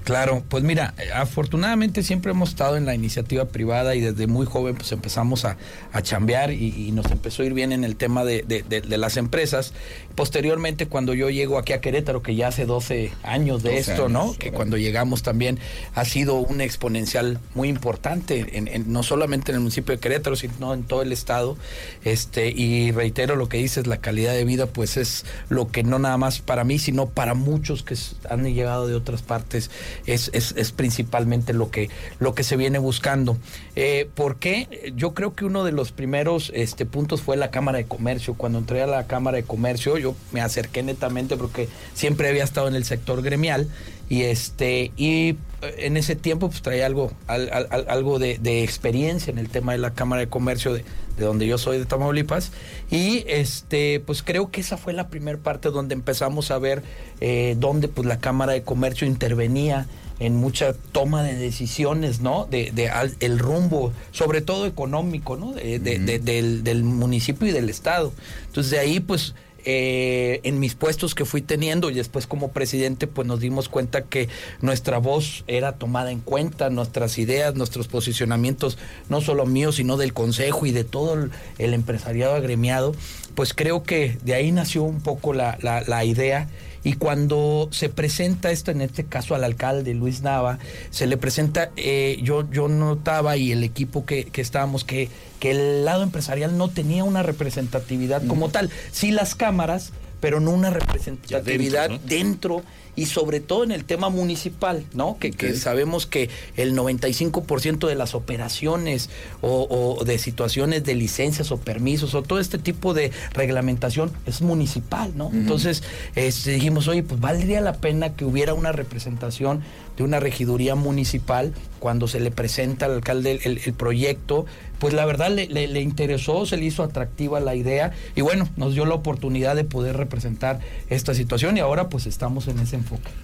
[0.06, 4.76] Claro, pues mira, afortunadamente siempre hemos estado en la iniciativa privada y desde muy joven
[4.76, 5.56] pues empezamos a,
[5.92, 9.72] a chambear y, nos empezó a ir bien en el tema de, de, las empresas.
[10.14, 14.32] Posteriormente, cuando yo llego aquí a Querétaro, que ya hace 12 años de esto, ¿no?
[14.38, 15.58] Que cuando llegamos también
[15.96, 20.72] ha sido un exponencial muy importante, en, no solamente en el municipio de Querétaro, sino
[20.72, 21.56] en todo el estado.
[22.04, 25.98] Este, y reitero lo que dices, la calidad de vida pues es lo que no
[25.98, 27.96] nada más para mí, sino para muchos que
[28.30, 29.68] han llegado de otras partes
[30.06, 33.36] es, es, principalmente lo que, lo que se viene buscando.
[33.74, 34.92] Eh, ¿Por qué?
[34.96, 38.34] Yo creo que uno de los primeros este, puntos fue la Cámara de Comercio.
[38.34, 42.68] Cuando entré a la Cámara de Comercio, yo me acerqué netamente porque siempre había estado
[42.68, 43.68] en el sector gremial
[44.08, 45.36] y este y eh,
[45.78, 50.20] en ese tiempo pues traía algo algo de, experiencia en el tema de la cámara
[50.20, 50.84] de comercio de,
[51.18, 52.52] donde yo soy de Tamaulipas
[52.90, 56.82] y este pues creo que esa fue la primera parte donde empezamos a ver
[57.20, 59.86] eh, donde pues la cámara de comercio intervenía
[60.18, 62.46] en mucha toma de decisiones, ¿no?
[62.50, 62.72] De,
[63.20, 65.52] el rumbo, sobre todo económico, ¿no?
[65.52, 68.12] del, del, municipio y del estado.
[68.46, 69.34] Entonces de ahí, pues,
[69.66, 71.90] eh, en mis puestos que fui teniendo.
[71.90, 74.28] Y después como presidente, pues nos dimos cuenta que
[74.60, 80.12] nuestra voz era tomada en cuenta, nuestras ideas, nuestros posicionamientos, no solo míos, sino del
[80.12, 82.94] Consejo y de todo el, empresariado agremiado,
[83.34, 86.48] pues creo que de ahí nació un poco la, la idea
[86.86, 91.72] y cuando se presenta esto, en este caso al alcalde Luis Nava, se le presenta,
[91.74, 95.08] eh, yo, yo notaba y el equipo que, que estábamos, que,
[95.40, 98.70] que el lado empresarial no tenía una representatividad como tal.
[98.92, 102.62] Sí las cámaras, pero no una representatividad dentro
[102.96, 105.18] y sobre todo en el tema municipal, ¿no?
[105.20, 109.10] Que, que sabemos que el 95% de las operaciones
[109.42, 115.12] o, de situaciones de licencias o permisos o todo este tipo de reglamentación es municipal,
[115.16, 115.30] ¿no?
[115.32, 115.82] Entonces
[116.14, 119.62] este, dijimos, oye, pues valdría la pena que hubiera una representación
[119.96, 124.46] de una regiduría municipal cuando se le presenta al alcalde el, proyecto,
[124.78, 128.74] pues la verdad le, le, interesó, se le hizo atractiva la idea y bueno, nos
[128.74, 132.76] dio la oportunidad de poder representar esta situación y ahora pues estamos en ese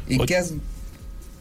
[0.08, 0.54] ¿Y qué has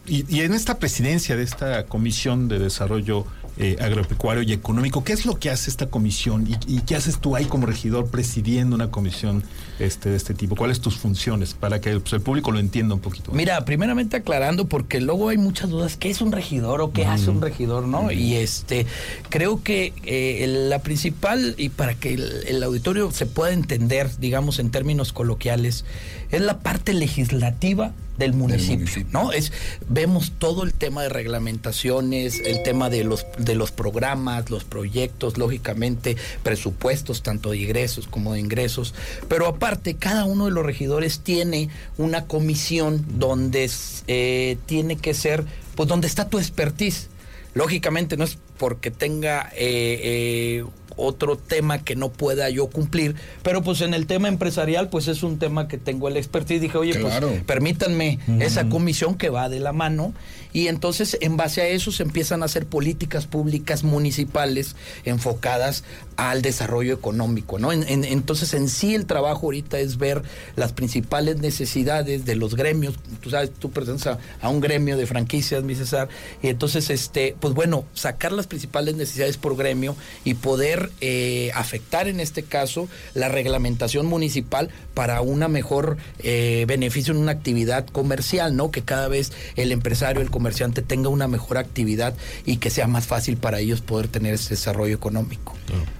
[0.06, 3.24] y, en esta presidencia de esta Comisión de Desarrollo
[3.56, 6.48] eh, Agropecuario y Económico, ¿qué es lo que hace esta comisión?
[6.66, 9.44] ¿Y, qué haces tú ahí como regidor presidiendo una comisión
[9.78, 10.56] este, de este tipo?
[10.56, 11.54] ¿Cuáles tus funciones?
[11.54, 13.30] Para que pues, el público lo entienda un poquito.
[13.30, 17.30] Mira, primeramente aclarando, porque luego hay muchas dudas, ¿qué es un regidor o qué hace
[17.30, 17.86] un regidor?
[17.86, 18.10] ¿no?
[18.10, 18.86] Y este
[19.28, 24.70] creo que eh, la principal, y para que el auditorio se pueda entender, digamos en
[24.70, 25.84] términos coloquiales,
[26.32, 29.32] es la parte legislativa del municipio, ¿no?
[29.32, 29.52] Es
[29.88, 35.38] vemos todo el tema de reglamentaciones, el tema de los de los programas, los proyectos,
[35.38, 38.94] lógicamente presupuestos tanto de ingresos como de ingresos,
[39.28, 43.70] pero aparte cada uno de los regidores tiene una comisión donde
[44.06, 45.44] eh, tiene que ser
[45.74, 47.08] pues donde está tu expertise.
[47.54, 50.64] Lógicamente no es porque tenga eh, eh,
[50.96, 55.22] otro tema que no pueda yo cumplir, pero pues en el tema empresarial pues es
[55.22, 57.14] un tema que tengo el expertise, dije, oye, pues
[57.46, 60.14] permítanme esa comisión que va de la mano
[60.52, 65.84] y entonces en base a eso se empiezan a hacer políticas públicas municipales enfocadas
[66.16, 67.72] al desarrollo económico, ¿no?
[67.72, 70.22] entonces en sí el trabajo ahorita es ver
[70.56, 75.64] las principales necesidades de los gremios, tú sabes, tú presentas a, un gremio de franquicias,
[75.64, 76.08] mi César,
[76.42, 82.08] y entonces este, pues bueno, sacar las principales necesidades por gremio y poder eh, afectar
[82.08, 88.54] en este caso la reglamentación municipal para una mejor eh, beneficio en una actividad comercial,
[88.54, 88.70] ¿no?
[88.70, 90.41] Que cada vez el empresario, el comerciante
[90.82, 94.94] tenga una mejor actividad y que sea más fácil para ellos poder tener ese desarrollo
[94.94, 95.54] económico.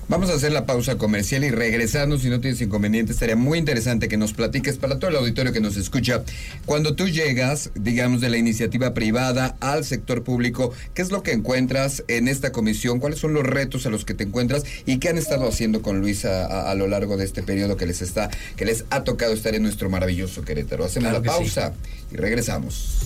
[0.09, 4.09] Vamos a hacer la pausa comercial y regresarnos, si no tienes inconveniente, estaría muy interesante
[4.09, 6.23] que nos platiques para todo el auditorio que nos escucha.
[6.67, 11.33] Cuando tú llegas, digamos, de la iniciativa privada al sector público, ¿qué es lo que
[11.33, 13.01] encuentras en esta comisión?
[13.01, 16.01] ¿Cuáles son los retos a los que te encuentras y qué han estado haciendo con
[16.01, 19.33] Luisa a, a lo largo de este periodo que les está, que les ha tocado
[19.33, 20.85] estar en nuestro maravilloso Querétaro?
[20.85, 21.39] Hacemos Claro la sí.
[21.39, 21.73] pausa
[22.11, 22.99] y regresamos.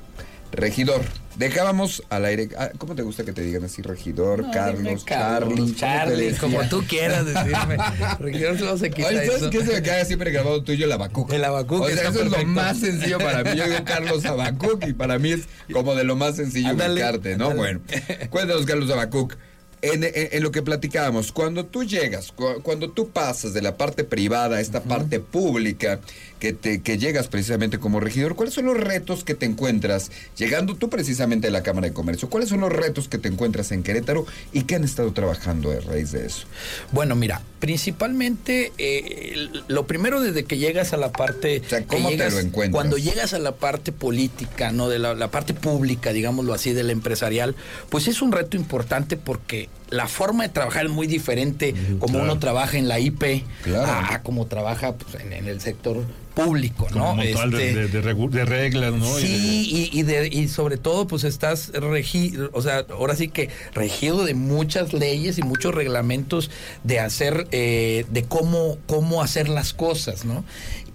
[0.51, 1.03] Regidor,
[1.37, 2.49] dejábamos al aire.
[2.57, 3.81] ah, ¿Cómo te gusta que te digan así?
[3.81, 6.33] Regidor, No, Carlos, dime Charlie.
[6.35, 7.77] como tú quieras decirme.
[8.19, 9.49] Regidor solo se quita Oye, ¿sabes eso.
[9.49, 10.85] qué se me queda siempre grabado tuyo?
[10.85, 11.31] El Abacuc.
[11.31, 13.57] El Abacuc, O sea, eso es lo más sencillo para mí.
[13.57, 17.37] Yo digo Carlos Abacuc y para mí es como de lo más sencillo Ándale, ubicarte,
[17.37, 17.51] ¿no?
[17.53, 17.81] Bueno,
[18.29, 19.35] cuéntanos, Carlos Abacuc.
[19.83, 23.77] En, en- en lo que platicábamos, cuando tú llegas, cu- cuando tú pasas de la
[23.77, 25.99] parte privada a esta parte pública,
[26.39, 30.75] que, te, que llegas precisamente como regidor, ¿cuáles son los retos que te encuentras llegando
[30.75, 32.29] tú precisamente a la Cámara de Comercio?
[32.29, 35.79] ¿Cuáles son los retos que te encuentras en Querétaro y qué han estado trabajando a
[35.79, 36.47] raíz de eso?
[36.91, 42.09] Bueno, mira, principalmente eh, lo primero desde que llegas a la parte, O sea, ¿cómo
[42.09, 42.71] te lo encuentras?
[42.71, 46.89] Cuando llegas a la parte política, no, de la, la parte pública, digámoslo así, del
[46.89, 47.55] empresarial,
[47.89, 52.23] pues es un reto importante porque la forma de trabajar es muy diferente como claro.
[52.25, 53.91] uno trabaja en la IP Claro.
[54.13, 56.03] a, como trabaja pues, en, en el sector
[56.35, 57.05] público, ¿no?
[57.11, 59.05] Como de, Este, de- de regu- de reglas, ¿no?
[59.17, 63.49] Sí, y, y, de- y sobre todo, pues estás regido, o sea, ahora sí que
[63.73, 66.51] regido de muchas leyes y muchos reglamentos
[66.83, 70.43] de hacer, eh, de cómo, cómo hacer las cosas, ¿no?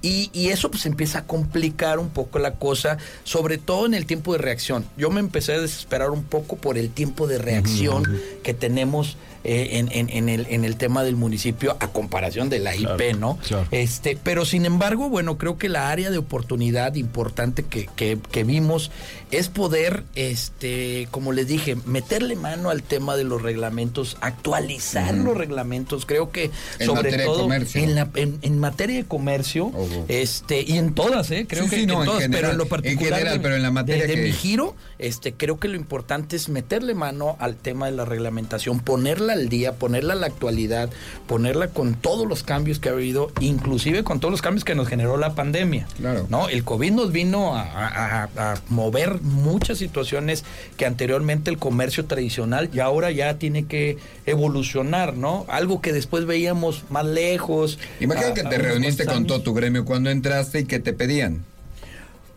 [0.02, 4.04] Y, y eso pues empieza a complicar un poco la cosa, sobre todo en el
[4.04, 4.84] tiempo de reacción.
[4.96, 8.04] Yo me empecé a desesperar un poco por el tiempo de reacción
[8.42, 12.58] que tenemos eh, en, en- en el, en el tema del municipio a comparación de
[12.60, 13.38] la IP, ¿no?
[13.46, 13.66] claro.
[13.70, 18.44] Este, pero sin embargo, bueno, creo que la área de oportunidad importante que, que- que
[18.44, 18.90] vimos
[19.30, 25.36] es poder, este, como les dije, meterle mano al tema de los reglamentos, actualizar los
[25.36, 26.04] reglamentos.
[26.06, 29.72] Creo que En sobre todo en, la, en, en materia de comercio,
[30.08, 31.46] este, y en todas, ¿eh?
[31.48, 33.12] Creo Sí, que sí, no, en todas, general, pero en lo particular.
[33.14, 35.76] general, de- pero en la materia de, de que- mi giro, este, creo que lo
[35.76, 40.26] importante es meterle mano al tema de la reglamentación, ponerla al día, ponerla a la
[40.26, 40.90] actualidad,
[41.26, 44.88] ponerla con todos los cambios que ha habido, inclusive con todos los cambios que nos
[44.88, 45.86] generó la pandemia.
[45.96, 46.26] Claro.
[46.30, 46.48] ¿no?
[46.48, 50.44] El COVID nos vino a, a- mover muchas situaciones
[50.76, 55.46] que anteriormente el comercio tradicional y ahora ya tiene que evolucionar, ¿no?
[55.48, 57.78] Algo que después veíamos más lejos.
[58.00, 61.44] Imagina a- que te reuniste con todo tu gremio cuando entraste y que te pedían.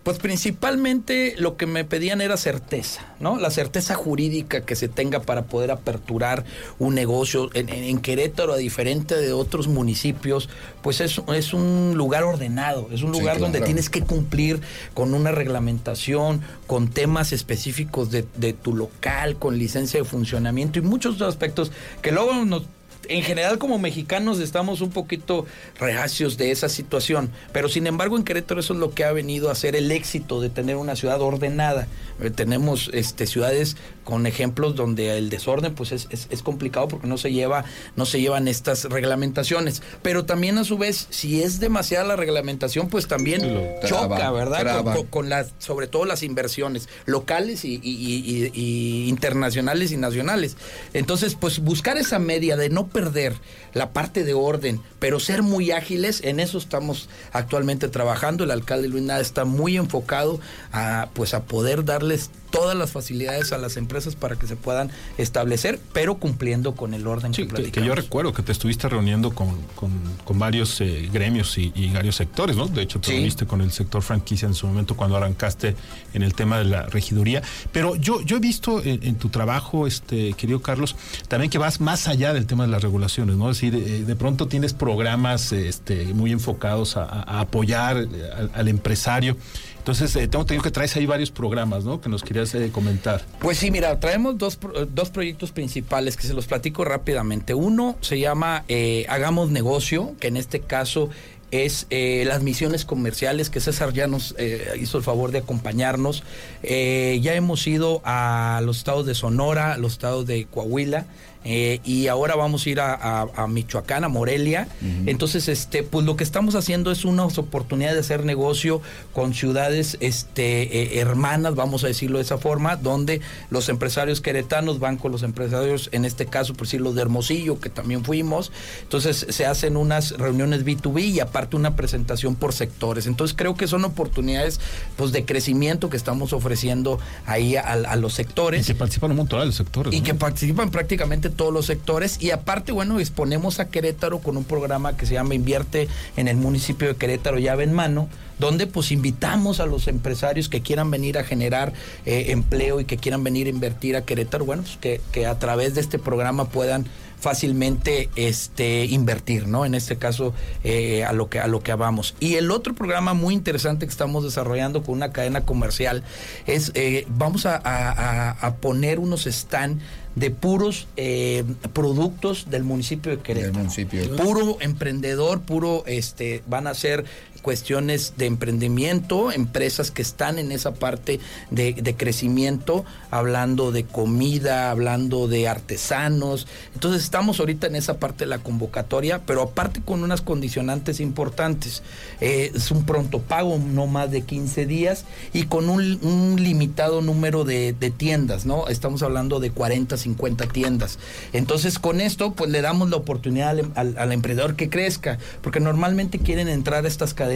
[0.05, 3.39] Pues principalmente lo que me pedían era certeza, ¿no?
[3.39, 6.45] La certeza jurídica que se tenga para poder aperturar
[6.77, 10.47] un negocio en, Querétaro, a diferente de otros municipios,
[10.83, 14.61] pues es, es un lugar ordenado, es un Sí, lugar donde tienes que cumplir
[14.93, 20.83] con una reglamentación, con temas específicos de, de tu local, con licencia de funcionamiento y
[20.83, 21.71] muchos aspectos
[22.03, 22.67] que luego nos
[23.09, 25.45] en general como mexicanos estamos un poquito
[25.79, 29.49] reacios de esa situación, pero sin embargo en Querétaro eso es lo que ha venido
[29.49, 31.87] a ser el éxito de tener una ciudad ordenada.
[32.21, 37.07] Eh, tenemos este ciudades con ejemplos donde el desorden pues es, es- es complicado porque
[37.07, 37.65] no se lleva
[37.97, 42.87] no se llevan estas reglamentaciones, pero también a su vez si es demasiada la reglamentación
[42.87, 43.41] pues también
[43.85, 44.57] choca, ¿verdad?
[44.59, 44.93] Con- traba.
[44.95, 49.97] con- con las, sobre todo las inversiones locales y, y- y- y- y internacionales y
[49.97, 50.55] nacionales.
[50.93, 53.33] Entonces, pues buscar esa media de no perder
[53.73, 58.43] la parte de orden, pero ser muy ágiles, en eso estamos actualmente trabajando.
[58.43, 60.39] El alcalde Luis Nada está muy enfocado
[60.71, 64.89] a, pues, a poder darles todas las facilidades a las empresas para que se puedan
[65.17, 68.87] establecer, pero cumpliendo con el orden Sí, que que, que yo recuerdo que te estuviste
[68.89, 69.91] reuniendo con, con-
[70.23, 72.67] con varios eh, gremios y, y varios sectores, ¿no?
[72.67, 73.13] De hecho, te Sí.
[73.13, 75.75] reuniste con el sector franquicia en su momento cuando arrancaste
[76.13, 77.41] en el tema de la regiduría.
[77.71, 80.95] Pero yo, yo he visto en, en tu trabajo, este querido Carlos,
[81.27, 83.49] también que vas más allá del tema de las regulaciones, ¿no?
[83.51, 87.05] Es decir, eh, de pronto tienes programas este, muy enfocados a,
[87.39, 89.37] apoyar eh, al, al empresario.
[89.85, 92.01] Entonces, eh, tengo entendido que traes ahí varios programas, ¿no?
[92.01, 93.23] Que nos querías eh, comentar.
[93.37, 94.57] Pues sí, mira, traemos dos,
[94.91, 97.53] dos proyectos principales que se los platico rápidamente.
[97.53, 101.11] Uno se llama eh, Hagamos Negocio, que en este caso
[101.51, 104.35] es las misiones comerciales, que César ya nos
[104.77, 106.23] hizo el favor de acompañarnos.
[106.63, 111.05] Ya hemos ido a los estados de Sonora, a los estados de Coahuila,
[111.45, 114.67] eh, y ahora vamos a ir a, a- a Michoacán, a Morelia.
[115.05, 118.81] Entonces, este, pues lo que estamos haciendo es una oportunidad de hacer negocio
[119.13, 124.79] con ciudades este, eh, hermanas, vamos a decirlo de esa forma, donde los empresarios queretanos
[124.79, 128.51] van con los empresarios, en este caso, por decirlo de Hermosillo, que también fuimos.
[128.83, 133.05] Entonces, se hacen unas reuniones B2B y aparte una presentación por sectores.
[133.07, 134.59] Entonces, creo que son oportunidades
[134.97, 139.17] pues, de crecimiento que estamos ofreciendo ahí a, a los Y sectores que participan un
[139.17, 139.93] montón de los sectores.
[139.93, 140.03] y ¿no?
[140.03, 142.17] que participan prácticamente todos los sectores.
[142.21, 146.37] Y aparte bueno exponemos a Querétaro con un programa que se llama Invierte en el
[146.37, 151.17] municipio de Querétaro llave en mano donde pues invitamos a los empresarios que quieran venir
[151.17, 151.71] a generar
[152.05, 155.39] eh, empleo y que quieran venir a invertir a Querétaro bueno pues que, que a
[155.39, 156.85] través de este programa puedan
[157.17, 162.13] fácilmente este invertir no en este caso eh, a lo que a lo que vamos
[162.19, 166.03] y el otro programa muy interesante que estamos desarrollando con una cadena comercial
[166.45, 169.81] es eh, vamos a, a- poner unos stand
[170.15, 173.53] de puros eh, productos del municipio de Querétaro.
[173.53, 174.15] Del municipio.
[174.15, 177.05] Puro emprendedor, puro, este, van a ser
[177.45, 181.19] cuestiones de emprendimiento, empresas que están en esa parte
[181.51, 186.47] de, crecimiento, hablando de comida, hablando de artesanos.
[186.73, 191.83] Entonces estamos ahorita en esa parte de la convocatoria, pero aparte con unas condicionantes importantes.
[192.19, 197.43] Eh, es un pronto pago, no más de 15 días, y con un, limitado número
[197.43, 198.69] de, tiendas, ¿no?
[198.69, 200.97] Estamos hablando de 40, 50 tiendas.
[201.31, 206.17] Entonces con esto, pues le damos la oportunidad al- al emprendedor que crezca, porque normalmente
[206.17, 207.34] quieren entrar a estas cadenas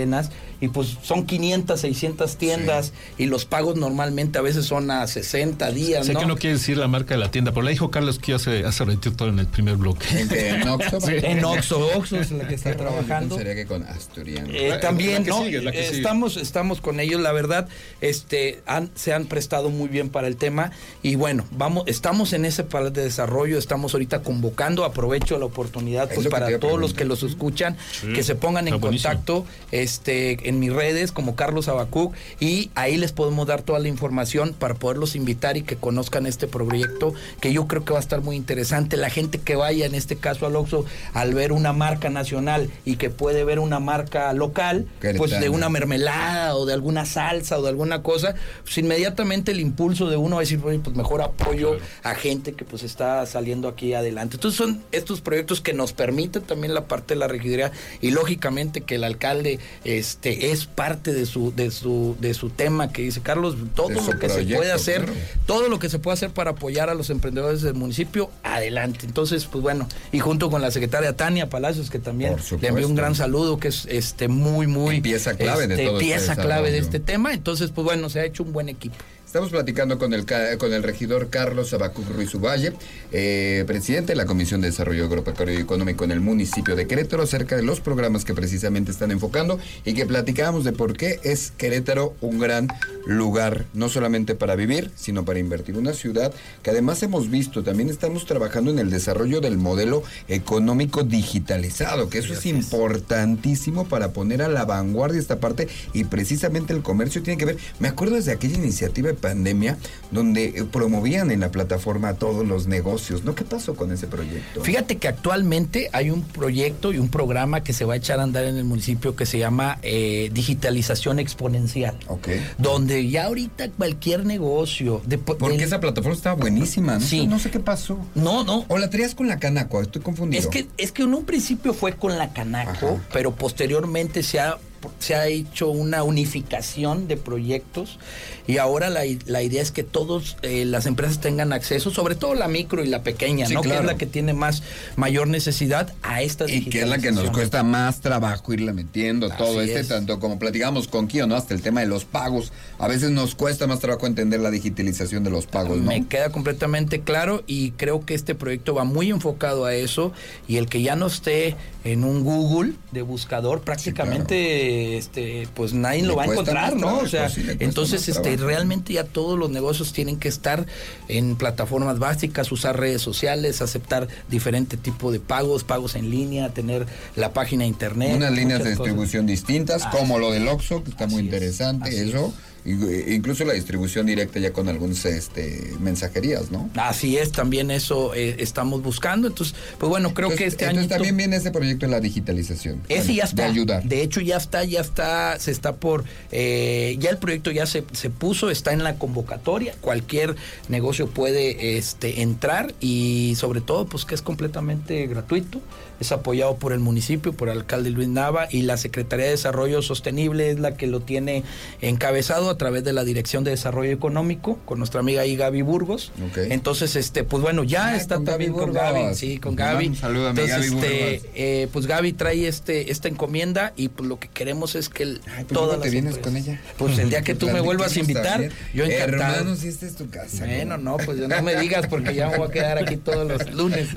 [0.61, 5.71] y pues son 500, 600 tiendas y los pagos normalmente a veces son a 60
[5.71, 6.19] días, Sé ¿no?
[6.19, 8.65] que no quiere decir la marca de la tienda, pero la dijo Carlos que hace,
[8.65, 10.05] hace ratito todo en el primer bloque.
[10.19, 10.29] En,
[10.99, 11.13] Sí.
[11.23, 13.37] En Oxxo, Oxxo es la que está trabajando.
[13.37, 14.49] Sería que con Asturiano.
[14.51, 15.43] Eh, también, ¿no?
[15.43, 15.97] sigue, la que Eh, sigue.
[15.97, 17.67] estamos, estamos con ellos, la verdad,
[18.01, 20.71] este, han, se han prestado muy bien para el tema
[21.03, 26.09] y bueno, vamos, estamos en ese plan de desarrollo, estamos ahorita convocando, aprovecho la oportunidad
[26.09, 29.09] Es pues para todos los que los escuchan, Sí, que se pongan en buenísimo.
[29.13, 29.45] contacto
[29.89, 34.53] este, en mis redes como Carlos Abacuc y ahí les podemos dar toda la información
[34.57, 38.21] para poderlos invitar y que conozcan este proyecto que yo creo que va a estar
[38.21, 38.97] muy interesante.
[38.97, 42.97] La gente que vaya, en este caso al Oxxo, al ver una marca nacional y
[42.97, 47.63] que puede ver una marca local, pues de una mermelada o de alguna salsa o
[47.63, 51.21] de alguna cosa, pues inmediatamente el impulso de uno va a decir, "Oye, pues mejor
[51.21, 54.35] apoyo a gente que pues está saliendo aquí adelante.
[54.35, 57.71] Entonces son estos proyectos que nos permiten también la parte de la regiduría
[58.01, 62.91] y lógicamente que el alcalde este es parte de su de su de su tema
[62.91, 65.19] que dice Carlos, todo lo que se puede hacer, claro.
[65.45, 69.05] todo lo que se puede hacer para apoyar a los emprendedores del municipio, adelante.
[69.05, 72.95] Entonces, pues bueno, y junto con la secretaria Tania Palacios que también le envío un
[72.95, 76.71] gran saludo que es este muy muy Y pieza clave de este, este pieza clave
[76.71, 77.33] de este tema.
[77.33, 78.95] Entonces, pues bueno, se ha hecho un buen equipo.
[79.29, 80.25] Estamos platicando con el,
[80.57, 82.73] con el regidor Carlos Abacuc Ruiz Uvalle,
[83.11, 87.21] eh, presidente de la Comisión de Desarrollo Agropecuario y Económico en el municipio de Querétaro,
[87.21, 91.51] acerca de los programas que precisamente están enfocando y que platicábamos de por qué es
[91.51, 92.69] Querétaro un gran
[93.05, 95.77] lugar, no solamente para vivir, sino para invertir.
[95.77, 101.03] Una ciudad que además hemos visto, también estamos trabajando en el desarrollo del modelo económico
[101.03, 106.81] digitalizado, que eso es importantísimo para poner a la vanguardia esta parte y precisamente el
[106.81, 107.57] comercio tiene que ver.
[107.77, 109.77] Me acuerdo desde aquella iniciativa pandemia
[110.11, 113.35] donde eh, promovían en la plataforma todos los negocios, ¿no?
[113.35, 114.61] ¿Qué pasó con ese proyecto?
[114.63, 118.23] Fíjate que actualmente hay un proyecto y un programa que se va a echar a
[118.23, 121.97] andar en el municipio que se llama eh, digitalización exponencial.
[122.07, 122.29] Ok.
[122.57, 127.01] Donde ya ahorita cualquier negocio de, Porque esa plataforma estaba buenísima, ¿no?
[127.01, 127.27] Sí.
[127.27, 127.99] No sé qué pasó.
[128.15, 130.41] no, no, O la traías con la Canaco, estoy confundido.
[130.41, 133.07] Es que, es que en un principio fue con la Canaco, Ajá.
[133.13, 134.57] pero posteriormente se ha,
[134.99, 137.99] se ha hecho una unificación de proyectos
[138.47, 142.47] y ahora la, la idea es que todas las empresas tengan acceso, sobre todo la
[142.47, 143.61] micro y la pequeña, Sí, ¿no?
[143.61, 144.63] Que es la que tiene más
[144.95, 149.29] mayor necesidad a esta Y que es la que nos cuesta más trabajo irle metiendo
[149.29, 149.87] todo este, es.
[149.87, 151.35] tanto como platicamos con Kio, ¿no?
[151.35, 152.51] Hasta el tema de los pagos.
[152.77, 155.85] A veces nos cuesta más trabajo entender la digitalización de los pagos, ¿no?
[155.85, 160.13] Me queda completamente claro y creo que este proyecto va muy enfocado a eso
[160.47, 166.03] y el que ya no esté en un Google de buscador prácticamente este pues nadie
[166.03, 166.79] lo va a encontrar, ¿no?
[166.79, 170.65] trabajo, O sea, sí, entonces este realmente ya todos los negocios tienen que estar
[171.07, 176.85] en plataformas básicas, usar redes sociales, aceptar diferente tipo de pagos, pagos en línea, tener
[177.15, 178.77] la página de internet, Unas líneas de cosas.
[178.79, 182.27] distribución distintas, como lo del Oxxo, que está muy es, interesante, eso.
[182.27, 182.48] es.
[182.65, 186.69] E incluso la distribución directa ya con algunas este, mensajerías, ¿no?
[186.75, 189.27] Así es, también eso eh, estamos buscando.
[189.27, 190.87] Entonces, pues bueno, creo que este año.
[190.87, 192.81] también viene ese proyecto de la digitalización.
[192.89, 193.43] Ese ya está.
[193.43, 193.83] De ayudar.
[193.83, 196.03] De hecho, ya está, ya está, se está por.
[196.31, 199.73] Eh, ya el proyecto ya se, se puso, está en la convocatoria.
[199.81, 200.35] Cualquier
[200.67, 205.61] negocio puede este, entrar y sobre todo, pues que es completamente gratuito
[205.99, 209.81] es apoyado por el municipio, por el alcalde Luis Nava y la Secretaría de Desarrollo
[209.81, 211.43] Sostenible es la que lo tiene
[211.81, 216.11] encabezado a través de la Dirección de Desarrollo Económico con nuestra amiga ahí Gaby Burgos.
[216.35, 219.95] Entonces, este, pues bueno, ya ah, está también con Gaby, sí, con Gaby.
[219.95, 224.27] Saludos a Gaby este, eh, pues Gaby trae este esta encomienda y pues lo que
[224.27, 226.59] queremos es que el, Ay, pues te vienes con ella?
[226.77, 229.35] Pues el día que tú me vuelvas a invitar, yo encantado.
[229.35, 230.45] Hermano, si esta es tu casa.
[230.45, 233.53] Bueno, no, pues no me digas porque ya me voy a quedar aquí todos los
[233.53, 233.89] lunes.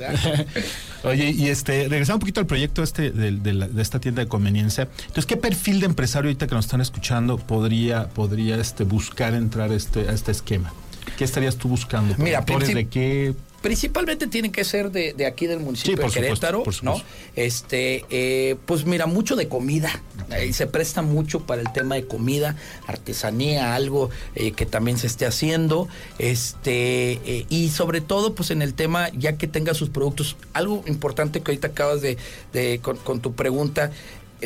[1.05, 4.89] Oye, y este regresando un poquito al proyecto este de, esta tienda de conveniencia.
[5.01, 9.73] Entonces, ¿qué perfil de empresario ahorita que nos están escuchando podría, podría este, buscar entrar
[9.73, 10.73] este, a este esquema?
[11.17, 12.15] ¿Qué estarías tú buscando?
[12.19, 17.01] Mira, ¿De qué principalmente tienen que ser de, de aquí del municipio de Querétaro, ¿no?
[17.37, 20.03] Este, eh, pues mira, mucho de comida.
[20.47, 22.57] y se presta mucho para el tema de comida,
[22.87, 25.89] artesanía, algo eh, que también se esté haciendo.
[26.19, 30.83] Este, eh, y sobre todo, pues en el tema, ya que tenga sus productos, algo
[30.87, 32.19] importante que ahorita acabas de,
[32.53, 33.93] de con, con tu pregunta,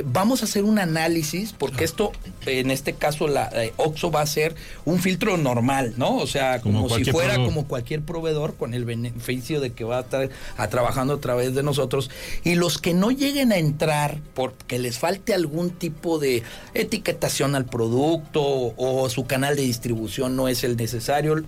[0.05, 2.13] vamos a hacer un análisis, porque esto,
[2.47, 6.17] en este caso, la OXO va a ser un filtro normal, ¿no?
[6.17, 10.01] O sea, como, si fuera como cualquier proveedor, con el beneficio de que va a
[10.01, 12.11] estar a, trabajando a través de nosotros.
[12.45, 16.43] Y los que no lleguen a entrar porque les falte algún tipo de
[16.75, 18.43] etiquetación al producto
[18.77, 21.45] o, su canal de distribución no es el necesario,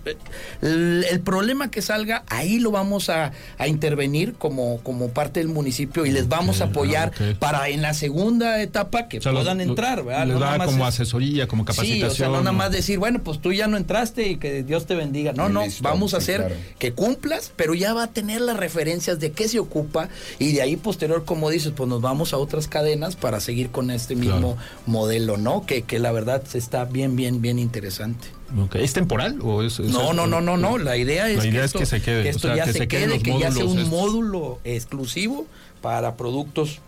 [0.63, 3.33] el, problema que salga, ahí lo vamos a,
[3.67, 8.38] intervenir como, como parte del municipio y les vamos a apoyar para en la segunda
[8.61, 10.27] etapa que puedan entrar, ¿verdad?
[10.27, 12.11] no da como asesoría, como capacitación.
[12.11, 14.63] Sí, o sea, no nada más decir, bueno, pues tú ya no entraste y que
[14.63, 15.33] Dios te bendiga.
[15.33, 19.33] No, no, vamos a hacer que cumplas, pero ya va a tener las referencias de
[19.33, 20.09] qué se ocupa
[20.39, 23.91] y de ahí posterior, como dices, pues nos vamos a otras cadenas para seguir con
[23.91, 25.67] este mismo modelo, ¿no?
[25.67, 28.29] Que, que la verdad está bien, bien, bien interesante.
[28.75, 30.79] ¿Es temporal o es, no, no, no, no, no.
[30.79, 33.89] La idea es, que, esto, se quede, esto ya se, quede, que ya sea un
[33.91, 35.47] módulo exclusivo
[35.83, 36.81] para productos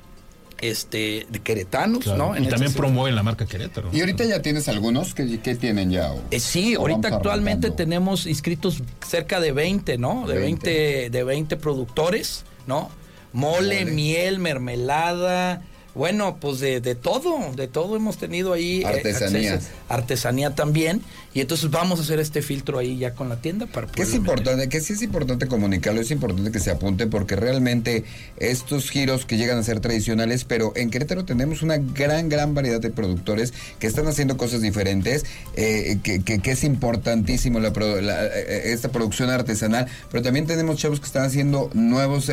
[0.60, 2.36] este, de queretanos, ¿no?
[2.36, 3.90] Y también promueven la marca Querétaro.
[3.92, 5.14] ¿Y ahorita ya tienes algunos?
[5.14, 6.12] que tienen ya?
[6.30, 10.26] Eh, sí, ahorita actualmente tenemos inscritos cerca de 20, ¿no?
[10.26, 12.90] De 20, de 20 productores, ¿no?
[13.32, 15.62] Mole, miel, mermelada,
[15.94, 18.82] bueno, pues de, de, todo, de todo hemos tenido ahí.
[18.82, 19.60] Eh, artesanía.
[19.88, 21.02] artesanía también.
[21.32, 24.02] Y entonces vamos a hacer este filtro ahí ya con la tienda para poder.
[24.02, 28.04] es importante, que sí es importante comunicarlo, es importante que se apunte porque realmente
[28.36, 32.80] estos giros que llegan a ser tradicionales, pero en Querétaro tenemos una gran, gran variedad
[32.80, 35.24] de productores que están haciendo cosas diferentes,
[35.54, 41.06] eh, que, que, es importantísimo la, eh, esta producción artesanal, pero también tenemos chavos que
[41.06, 42.28] están haciendo nuevos,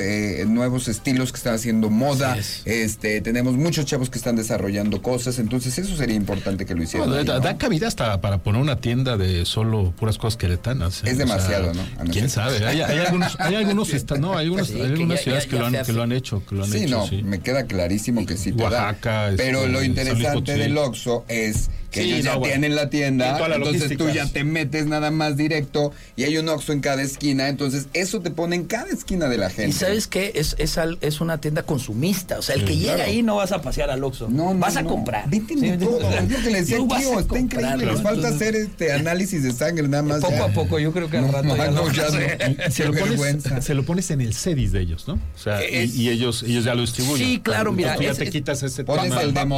[0.47, 2.35] nuevos estilos, que están haciendo moda,
[2.65, 7.25] este, tenemos muchos chavos que están desarrollando cosas, entonces eso sería importante que lo hicieran.
[7.25, 11.03] da, cabida hasta para poner una tienda de solo puras cosas queretanas.
[11.03, 11.11] ¿eh?
[11.11, 11.83] Es demasiado, ¿no?
[12.11, 12.65] ¿Quién sabe?
[12.65, 13.89] Hay, algunos, hay algunos,
[14.19, 16.43] no, hay, algunos, hay algunas ciudades que, lo han, que lo han hecho.
[16.45, 18.51] Que lo han sí, hecho, no, me queda clarísimo que sí.
[18.51, 19.31] Oaxaca.
[19.37, 24.09] Pero este, lo interesante del Oxxo es que ellos ya tienen la tienda, entonces tú
[24.09, 28.21] ya te metes nada más directo y hay un Oxxo en cada esquina, entonces eso
[28.21, 29.69] te pone en cada esquina de la gente.
[29.69, 33.23] Y sabes qué, es, es, es una tienda consumista, o sea, el que llega ahí
[33.23, 35.29] no vas a pasear al Oxxo, no, vas a comprar.
[35.29, 39.43] Vete todo, es lo que le decía tío, está increíble, les falta hacer este análisis
[39.43, 40.21] de sangre nada más.
[40.21, 41.55] Poco a poco, yo creo que al rato
[41.91, 42.07] ya,
[42.71, 45.13] se, lo pones, se lo pones en el CEDIS de ellos, ¿no?
[45.13, 47.27] O sea, y, ellos, ellos ya lo distribuyen.
[47.27, 47.97] Sí, claro, mira.
[47.97, 49.03] ya te quitas ese tema.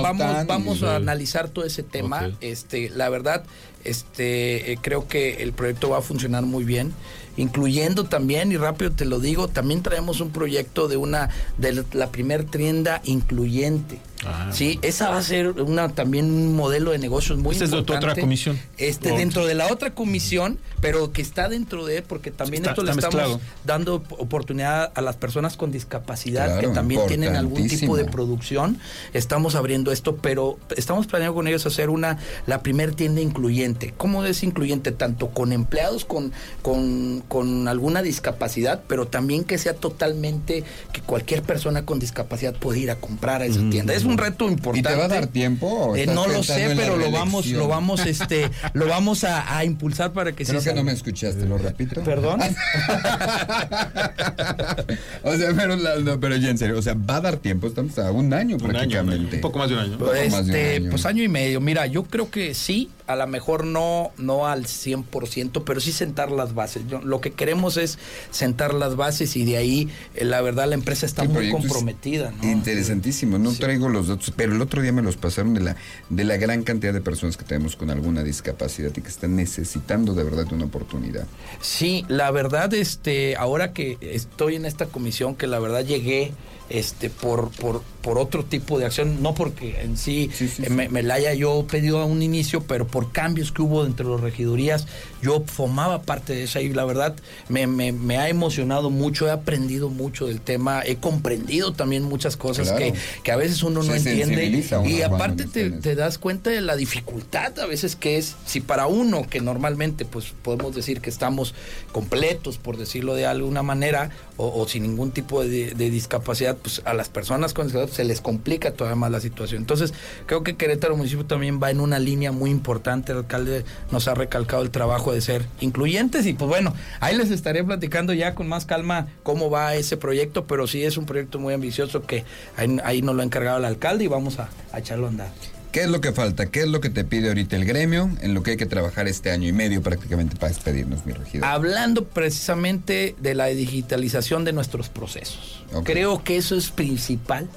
[0.01, 3.43] Vamos, vamos a analizar todo ese tema, este la verdad,
[3.83, 6.93] este, eh, creo que el proyecto va a funcionar muy bien
[7.39, 12.11] incluyendo también, y rápido te lo digo, también traemos un proyecto de una, de la
[12.11, 14.01] primer tienda incluyente.
[14.25, 14.49] Ah.
[14.51, 17.77] Sí, esa va a ser una también un modelo de negocios muy importante.
[17.77, 18.59] Esta es de otra comisión.
[18.77, 22.91] Este, dentro de la otra comisión, pero que está dentro de, porque también esto le
[22.91, 28.77] estamos dando oportunidad a las personas con discapacidad que también tienen algún tipo de producción.
[29.13, 33.93] Estamos abriendo esto, pero estamos planeando con ellos hacer una, la primer tienda incluyente.
[33.95, 34.91] ¿Cómo es incluyente?
[34.91, 41.43] Tanto con empleados con, con, con alguna discapacidad, pero también que sea totalmente, que cualquier
[41.43, 43.93] persona con discapacidad pueda ir a comprar a esa tienda.
[43.93, 44.89] Es un reto importante.
[44.89, 45.95] ¿Y te va a dar tiempo?
[45.95, 50.33] Eh, no lo sé, pero lo vamos, lo vamos, este, lo vamos a, impulsar para
[50.33, 52.03] que Creo que no me escuchaste, lo repito.
[52.03, 52.41] Perdón.
[55.23, 57.97] o sea, pero, no, pero ya en serio, o sea, va a dar tiempo, estamos
[57.99, 59.35] a un año prácticamente.
[59.35, 59.99] un poco más de un año.
[59.99, 61.61] Pues, este, pues año y medio.
[61.61, 66.29] Mira, yo creo que sí, a lo mejor no, no al 100%, pero sí sentar
[66.29, 66.83] las bases.
[67.03, 67.97] lo que queremos es
[68.29, 72.31] sentar las bases y de ahí, eh, la verdad, la empresa está muy comprometida.
[72.43, 75.75] Interesantísimo, no traigo los datos, pero el otro día me los pasaron de la,
[76.09, 80.13] de la gran cantidad de personas que tenemos con alguna discapacidad y que están necesitando
[80.13, 81.25] de verdad una oportunidad.
[81.61, 86.31] Sí, la verdad, este, ahora que estoy en esta comisión, que la verdad llegué
[86.69, 90.29] este, por, por, por otro tipo de acción, no porque en sí,
[90.69, 94.21] me, la haya yo pedido a un inicio, pero por cambios que hubo entre las
[94.21, 94.87] regidurías,
[95.21, 97.15] yo formaba parte de esa y la verdad
[97.49, 102.71] me, me, ha emocionado mucho, he aprendido mucho del tema, he comprendido también muchas cosas
[102.71, 102.93] que,
[103.23, 107.59] que, a veces uno no entiende y aparte te, te, das cuenta de la dificultad
[107.59, 111.53] a veces que es, si para uno que normalmente pues podemos decir que estamos
[111.91, 116.93] completos, por decirlo de alguna manera, o, sin ningún tipo de, de discapacidad, pues a
[116.93, 119.61] las personas con discapacidad se les complica todavía más la situación.
[119.61, 119.93] Entonces,
[120.25, 123.11] creo que Querétaro Municipio también va en una línea muy importante.
[123.11, 127.31] El alcalde nos ha recalcado el trabajo de ser incluyentes y pues bueno, ahí les
[127.31, 131.39] estaré platicando ya con más calma cómo va ese proyecto, pero sí es un proyecto
[131.39, 132.23] muy ambicioso que
[132.55, 135.58] ahí, nos lo ha encargado el alcalde y vamos a, a echarlo a andar.
[135.71, 136.47] ¿Qué es lo que falta?
[136.47, 139.07] ¿Qué es lo que te pide ahorita el gremio en lo que hay que trabajar
[139.07, 141.47] este año y medio prácticamente para despedirnos, mi regidor?
[141.47, 145.63] Hablando precisamente de la digitalización de nuestros procesos.
[145.83, 147.47] Creo que eso es principal.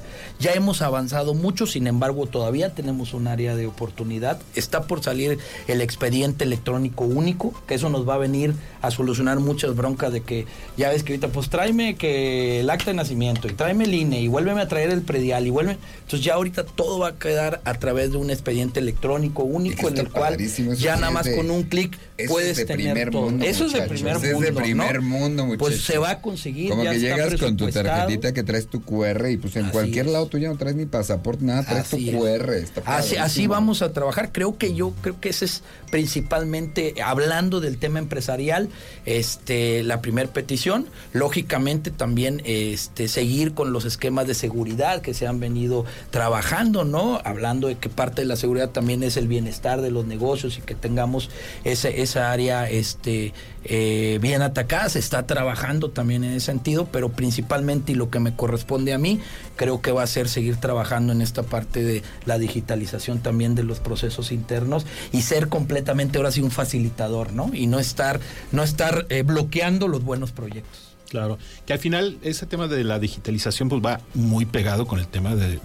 [0.42, 4.40] Ya hemos avanzado mucho, sin embargo, todavía tenemos un área de oportunidad.
[4.56, 5.38] Está por salir
[5.68, 10.22] el expediente electrónico único, que eso nos va a venir a solucionar muchas broncas de
[10.22, 13.94] que ya ves que ahorita, pues tráeme que el acta de nacimiento y tráeme el
[13.94, 15.78] INE y vuélveme a traer el predial y vuelve.
[16.00, 19.98] Entonces ya ahorita todo va a quedar a través de un expediente electrónico único en
[19.98, 20.36] el cual
[20.76, 21.96] ya nada más con un clic
[22.28, 23.30] puedes tener todo.
[23.42, 24.28] eso es de primer mundo.
[24.28, 25.68] Es de primer mundo, muchachos.
[25.68, 26.70] Pues se va a conseguir.
[26.70, 30.26] Como que llegas con tu tarjetita que traes tu QR y pues en cualquier lado
[30.26, 32.64] tú ya no traes ni pasaporte, nada, traes tu QR.
[32.84, 34.32] así, así vamos a trabajar.
[34.32, 38.68] Creo que yo creo que ese es principalmente hablando del tema empresarial,
[39.04, 40.86] este, la primer petición.
[41.12, 47.20] Lógicamente también este, seguir con los esquemas de seguridad que se han venido trabajando, ¿no?
[47.24, 50.62] Hablando de que parte de la seguridad también es el bienestar de los negocios y
[50.62, 51.30] que tengamos
[51.64, 53.32] ese, área este,
[53.64, 54.88] eh, bien atacada.
[54.88, 58.98] Se está trabajando también en ese sentido, pero principalmente y lo que me corresponde a
[58.98, 59.20] mí,
[59.56, 63.64] creo que va a ser seguir trabajando en esta parte de la digitalización también de
[63.64, 67.50] los procesos internos y ser completamente ahora sí un facilitador, ¿no?
[67.52, 70.91] Y no estar, no estar eh, bloqueando los buenos proyectos.
[71.12, 71.36] Claro,
[71.66, 75.34] que al final ese tema de la digitalización pues va muy pegado con el tema
[75.36, 75.60] de,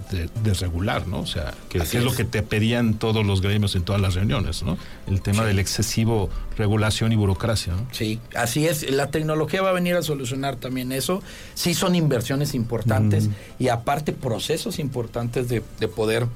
[0.60, 1.20] regular, ¿no?
[1.20, 4.62] O sea, que, es, lo que te pedían todos los gremios en todas las reuniones,
[4.62, 4.76] ¿no?
[5.06, 6.28] El tema del excesivo
[6.58, 7.86] regulación y burocracia, ¿no?
[7.92, 8.90] Sí, así es.
[8.90, 11.22] La tecnología va a venir a solucionar también eso.
[11.54, 16.26] Sí son inversiones importantes y aparte procesos importantes de, de poder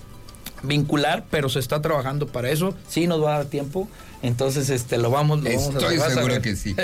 [0.62, 2.74] vincular, pero se está trabajando para eso.
[2.88, 3.88] Sí nos va a dar tiempo.
[4.22, 6.76] Entonces, este, lo vamos, lo vamos Estoy seguro que sí.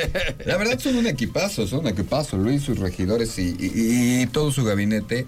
[0.45, 2.37] La verdad son un equipazo, son un equipazo.
[2.37, 5.27] Luis, sus regidores y, y todo su gabinete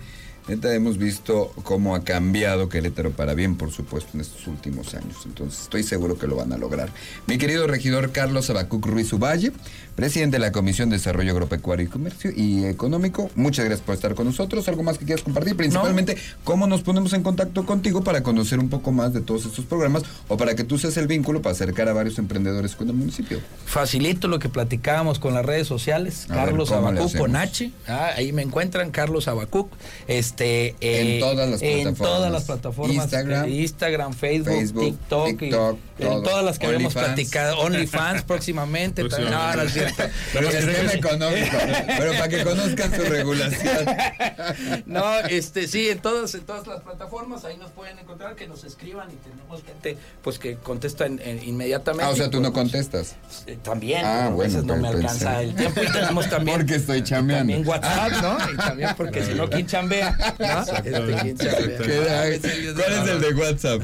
[0.51, 5.19] Neta, hemos visto cómo ha cambiado Querétaro para bien, por supuesto, en estos últimos años.
[5.25, 6.89] Entonces, estoy seguro que lo van a lograr.
[7.29, 9.53] Mi querido regidor Carlos Abacuc Ruiz Uvalle,
[9.95, 14.17] presidente de la Comisión de Desarrollo Agropecuario y Comercio y Económico, muchas gracias por estar
[14.17, 14.67] con nosotros.
[14.67, 15.55] ¿Algo más que quieras compartir?
[15.55, 19.67] Principalmente, ¿cómo nos ponemos en contacto contigo para conocer un poco más de todos estos
[19.67, 22.95] programas o para que tú seas el vínculo para acercar a varios emprendedores con el
[22.95, 23.39] municipio?
[23.67, 26.27] Facilito lo que platicábamos con las redes sociales.
[26.27, 27.71] Carlos Abacuc con H.
[27.87, 29.71] Ah, ahí me encuentran, Carlos Abacuc.
[30.09, 31.87] Este, en todas las plataformas.
[31.87, 32.97] En todas las plataformas.
[32.97, 37.59] Instagram, Instagram Facebook, TikTok, en todas las que habíamos platicado.
[37.61, 39.09] OnlyFans próximamente.
[39.09, 40.03] También, no, no es cierto.
[40.33, 41.57] Pero es tema económico.
[41.87, 43.87] pero para que conozcan su regulación.
[44.87, 48.65] no, este, sí, en todas, en todas las plataformas, ahí nos pueden encontrar, que nos
[48.65, 52.05] escriban y tenemos gente pues que contesta inmediatamente.
[52.05, 53.17] Ah, o sea, tú no pues, contestas.
[53.47, 56.59] Eh, también, ah, a veces no me alcanza el tiempo y tenemos también.
[56.59, 57.53] Porque estoy chambeando.
[57.53, 58.53] También WhatsApp, ¿no?
[58.53, 60.30] Y también porque si no, ¿quién chambea?
[60.39, 62.75] Este.
[62.75, 63.83] ¿Cuál es el de WhatsApp?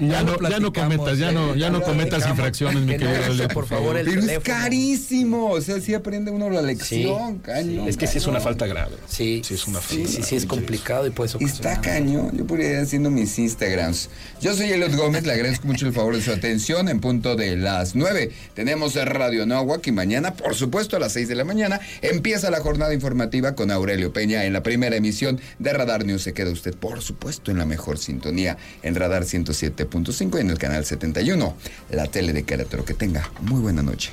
[0.00, 3.10] Y ya, no, ya no cometas, ya no, ya no cometas infracciones, mi Que no
[3.12, 7.38] querido Elliot, por favor, el Pero es carísimo, o sea, sí aprende uno la lección,
[7.38, 7.86] caño.
[7.88, 8.96] Es que sí es una falta grave.
[9.08, 10.12] Sí, Sí, es una sí, falta.
[10.12, 14.08] sí, sí, es complicado y eso Está cañón, yo podría ir haciendo mis Instagrams.
[14.40, 17.56] Yo soy Eliot Gómez, le agradezco mucho el favor de su atención en punto de
[17.56, 18.30] las 9.
[18.54, 22.60] Tenemos Radio Nahuac y mañana, por supuesto, a las 6 de la mañana, empieza la
[22.60, 26.22] jornada informativa con Aurelio Peña en la primera emisión de Radar News.
[26.22, 30.58] Se queda usted, por supuesto, en la mejor sintonía en Radar 107.5 y en el
[30.58, 31.56] canal 71,
[31.90, 32.84] la tele de Querétaro.
[32.84, 34.12] Que tenga muy buena noche.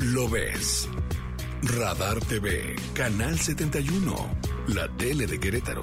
[0.00, 0.88] Lo ves.
[1.62, 4.14] Radar TV, Canal 71,
[4.68, 5.82] la tele de Querétaro.